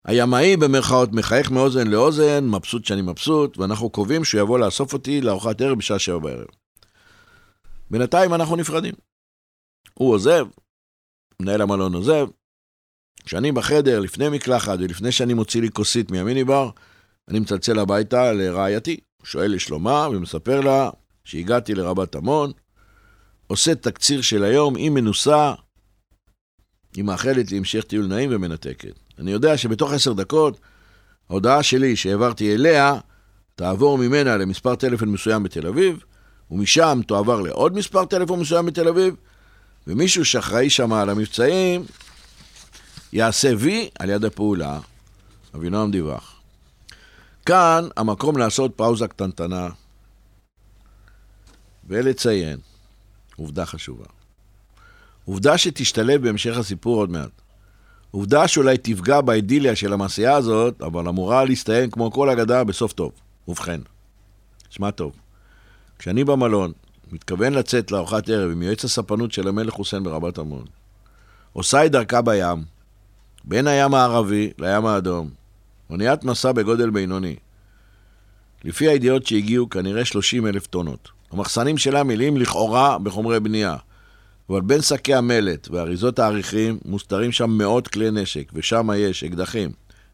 הימאי 0.05 0.57
במרכאות 0.57 1.09
מחייך 1.11 1.51
מאוזן 1.51 1.87
לאוזן, 1.87 2.47
מבסוט 2.47 2.85
שאני 2.85 3.01
מבסוט, 3.01 3.57
ואנחנו 3.57 3.89
קובעים 3.89 4.23
שהוא 4.23 4.41
יבוא 4.41 4.59
לאסוף 4.59 4.93
אותי 4.93 5.21
לארוחת 5.21 5.61
ערב 5.61 5.77
בשעה 5.77 5.99
שבע 5.99 6.19
בערב. 6.19 6.47
בינתיים 7.91 8.33
אנחנו 8.33 8.55
נפרדים. 8.55 8.93
הוא 9.93 10.13
עוזב, 10.13 10.45
מנהל 11.41 11.61
המלון 11.61 11.93
עוזב. 11.93 12.27
כשאני 13.25 13.51
בחדר, 13.51 13.99
לפני 13.99 14.29
מקלחת 14.29 14.79
ולפני 14.79 15.11
שאני 15.11 15.33
מוציא 15.33 15.61
לי 15.61 15.71
כוסית 15.71 16.11
מהמיני 16.11 16.43
בר, 16.43 16.69
אני 17.29 17.39
מצלצל 17.39 17.79
הביתה 17.79 18.33
לרעייתי, 18.33 18.99
שואל 19.23 19.55
לשלומה 19.55 20.07
ומספר 20.11 20.61
לה 20.61 20.89
שהגעתי 21.23 21.75
לרבת 21.75 22.15
עמון, 22.15 22.51
עושה 23.51 23.75
תקציר 23.75 24.21
של 24.21 24.43
היום, 24.43 24.75
היא 24.75 24.89
מנוסה, 24.89 25.53
היא 26.95 27.03
מאחלת 27.03 27.51
לי 27.51 27.57
המשך 27.57 27.83
טיול 27.83 28.07
נעים 28.07 28.29
ומנתקת. 28.33 28.93
אני 29.19 29.31
יודע 29.31 29.57
שבתוך 29.57 29.91
עשר 29.91 30.13
דקות, 30.13 30.59
ההודעה 31.29 31.63
שלי 31.63 31.95
שהעברתי 31.95 32.53
אליה, 32.53 32.99
תעבור 33.55 33.97
ממנה 33.97 34.37
למספר 34.37 34.75
טלפון 34.75 35.09
מסוים 35.09 35.43
בתל 35.43 35.67
אביב, 35.67 36.03
ומשם 36.51 37.01
תועבר 37.07 37.41
לעוד 37.41 37.73
מספר 37.73 38.05
טלפון 38.05 38.39
מסוים 38.39 38.65
בתל 38.65 38.87
אביב, 38.87 39.15
ומישהו 39.87 40.25
שאחראי 40.25 40.69
שם 40.69 40.93
על 40.93 41.09
המבצעים 41.09 41.85
יעשה 43.13 43.51
וי 43.57 43.89
על 43.99 44.09
יד 44.09 44.25
הפעולה. 44.25 44.79
אבינועם 45.55 45.91
דיווח. 45.91 46.41
כאן 47.45 47.87
המקום 47.97 48.37
לעשות 48.37 48.71
פאוזה 48.75 49.07
קטנטנה 49.07 49.69
ולציין 51.87 52.57
עובדה 53.35 53.65
חשובה. 53.65 54.05
עובדה 55.25 55.57
שתשתלב 55.57 56.21
בהמשך 56.21 56.57
הסיפור 56.57 56.97
עוד 56.97 57.09
מעט. 57.09 57.41
עובדה 58.11 58.47
שאולי 58.47 58.77
תפגע 58.77 59.21
באידיליה 59.21 59.75
של 59.75 59.93
המעשייה 59.93 60.35
הזאת, 60.35 60.81
אבל 60.81 61.07
אמורה 61.07 61.45
להסתיים 61.45 61.91
כמו 61.91 62.11
כל 62.11 62.29
אגדה 62.29 62.63
בסוף 62.63 62.93
טוב. 62.93 63.11
ובכן, 63.47 63.81
שמע 64.69 64.91
טוב, 64.91 65.13
כשאני 65.99 66.23
במלון, 66.23 66.71
מתכוון 67.11 67.53
לצאת 67.53 67.91
לארוחת 67.91 68.29
ערב 68.29 68.51
עם 68.51 68.61
יועץ 68.61 68.85
הספנות 68.85 69.31
של 69.31 69.47
המלך 69.47 69.73
חוסיין 69.73 70.03
ברבת 70.03 70.37
עמון, 70.37 70.65
עושה 71.53 71.85
את 71.85 71.91
דרכה 71.91 72.21
בים, 72.21 72.63
בין 73.43 73.67
הים 73.67 73.93
הערבי 73.93 74.51
לים 74.59 74.85
האדום, 74.85 75.29
אוניית 75.89 76.23
מסע 76.23 76.51
בגודל 76.51 76.89
בינוני. 76.89 77.35
לפי 78.63 78.87
הידיעות 78.87 79.27
שהגיעו, 79.27 79.69
כנראה 79.69 80.05
30 80.05 80.47
אלף 80.47 80.67
טונות. 80.67 81.09
המחסנים 81.31 81.77
שלה 81.77 82.03
מלאים 82.03 82.37
לכאורה 82.37 82.97
בחומרי 82.97 83.39
בנייה. 83.39 83.75
אבל 84.49 84.61
בין 84.61 84.81
שקי 84.81 85.13
המלט 85.13 85.67
ואריזות 85.71 86.19
האריחים 86.19 86.79
מוסתרים 86.85 87.31
שם 87.31 87.49
מאות 87.49 87.87
כלי 87.87 88.11
נשק, 88.11 88.51
ושם 88.53 88.89
יש 88.97 89.23
אקדחים, 89.23 89.71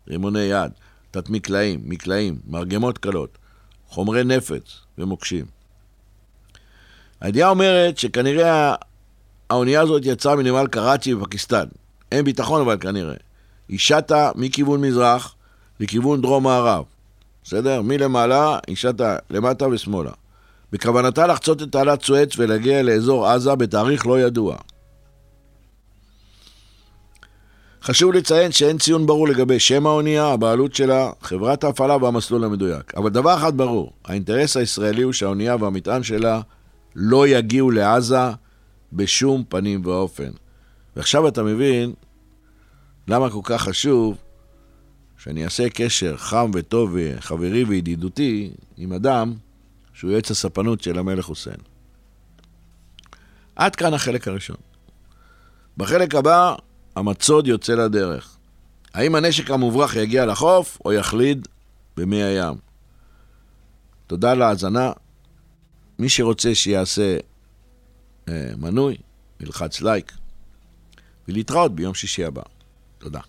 רימוני 0.07 0.39
יד, 0.39 0.71
תת-מקלעים, 1.11 1.79
מקלעים, 1.83 2.39
מרגמות 2.47 2.97
קלות, 2.97 3.37
חומרי 3.87 4.23
נפץ 4.23 4.79
ומוקשים. 4.97 5.45
הידיעה 7.21 7.49
אומרת 7.49 7.97
שכנראה 7.97 8.75
האונייה 9.49 9.81
הזאת 9.81 10.01
יצאה 10.05 10.35
מנמל 10.35 10.67
קראצ'י 10.67 11.15
בפקיסטן. 11.15 11.65
אין 12.11 12.25
ביטחון 12.25 12.61
אבל 12.61 12.77
כנראה. 12.79 13.15
היא 13.69 13.79
שטה 13.79 14.31
מכיוון 14.35 14.81
מזרח 14.81 15.35
לכיוון 15.79 16.21
דרום-מערב. 16.21 16.83
בסדר? 17.43 17.81
מלמעלה 17.81 18.59
היא 18.67 18.75
שטה 18.75 19.17
למטה 19.29 19.67
ושמאלה. 19.67 20.11
בכוונתה 20.71 21.27
לחצות 21.27 21.61
את 21.61 21.71
תעלת 21.71 22.03
סואץ 22.03 22.29
ולהגיע 22.37 22.83
לאזור 22.83 23.27
עזה 23.27 23.55
בתאריך 23.55 24.07
לא 24.07 24.19
ידוע. 24.19 24.57
חשוב 27.83 28.13
לציין 28.13 28.51
שאין 28.51 28.77
ציון 28.77 29.05
ברור 29.05 29.27
לגבי 29.27 29.59
שם 29.59 29.87
האונייה, 29.87 30.25
הבעלות 30.25 30.75
שלה, 30.75 31.11
חברת 31.21 31.63
ההפעלה 31.63 31.97
והמסלול 31.97 32.43
המדויק. 32.43 32.93
אבל 32.95 33.09
דבר 33.09 33.35
אחד 33.35 33.57
ברור, 33.57 33.91
האינטרס 34.05 34.57
הישראלי 34.57 35.01
הוא 35.01 35.13
שהאונייה 35.13 35.55
והמטען 35.59 36.03
שלה 36.03 36.41
לא 36.95 37.27
יגיעו 37.27 37.71
לעזה 37.71 38.17
בשום 38.93 39.43
פנים 39.49 39.81
ואופן. 39.85 40.29
ועכשיו 40.95 41.27
אתה 41.27 41.43
מבין 41.43 41.93
למה 43.07 43.29
כל 43.29 43.41
כך 43.43 43.61
חשוב 43.61 44.17
שאני 45.17 45.45
אעשה 45.45 45.69
קשר 45.69 46.17
חם 46.17 46.51
וטוב 46.53 46.91
וחברי 46.93 47.63
וידידותי 47.63 48.51
עם 48.77 48.93
אדם 48.93 49.33
שהוא 49.97 50.11
יועץ 50.11 50.31
הספנות 50.31 50.81
של 50.81 50.99
המלך 50.99 51.25
חוסיין. 51.25 51.57
עד 53.55 53.75
כאן 53.75 53.93
החלק 53.93 54.27
הראשון. 54.27 54.57
בחלק 55.77 56.15
הבא, 56.15 56.55
המצוד 56.95 57.47
יוצא 57.47 57.73
לדרך. 57.73 58.37
האם 58.93 59.15
הנשק 59.15 59.51
המוברח 59.51 59.95
יגיע 59.95 60.25
לחוף 60.25 60.77
או 60.85 60.93
יחליד 60.93 61.47
במי 61.97 62.23
הים? 62.23 62.55
תודה 64.07 64.33
להאזנה. 64.33 64.91
מי 65.99 66.09
שרוצה 66.09 66.55
שיעשה 66.55 67.17
אה, 68.29 68.51
מנוי, 68.57 68.97
ילחץ 69.39 69.81
לייק, 69.81 70.11
ולהתראות 71.27 71.75
ביום 71.75 71.93
שישי 71.93 72.25
הבא. 72.25 72.41
תודה. 72.97 73.21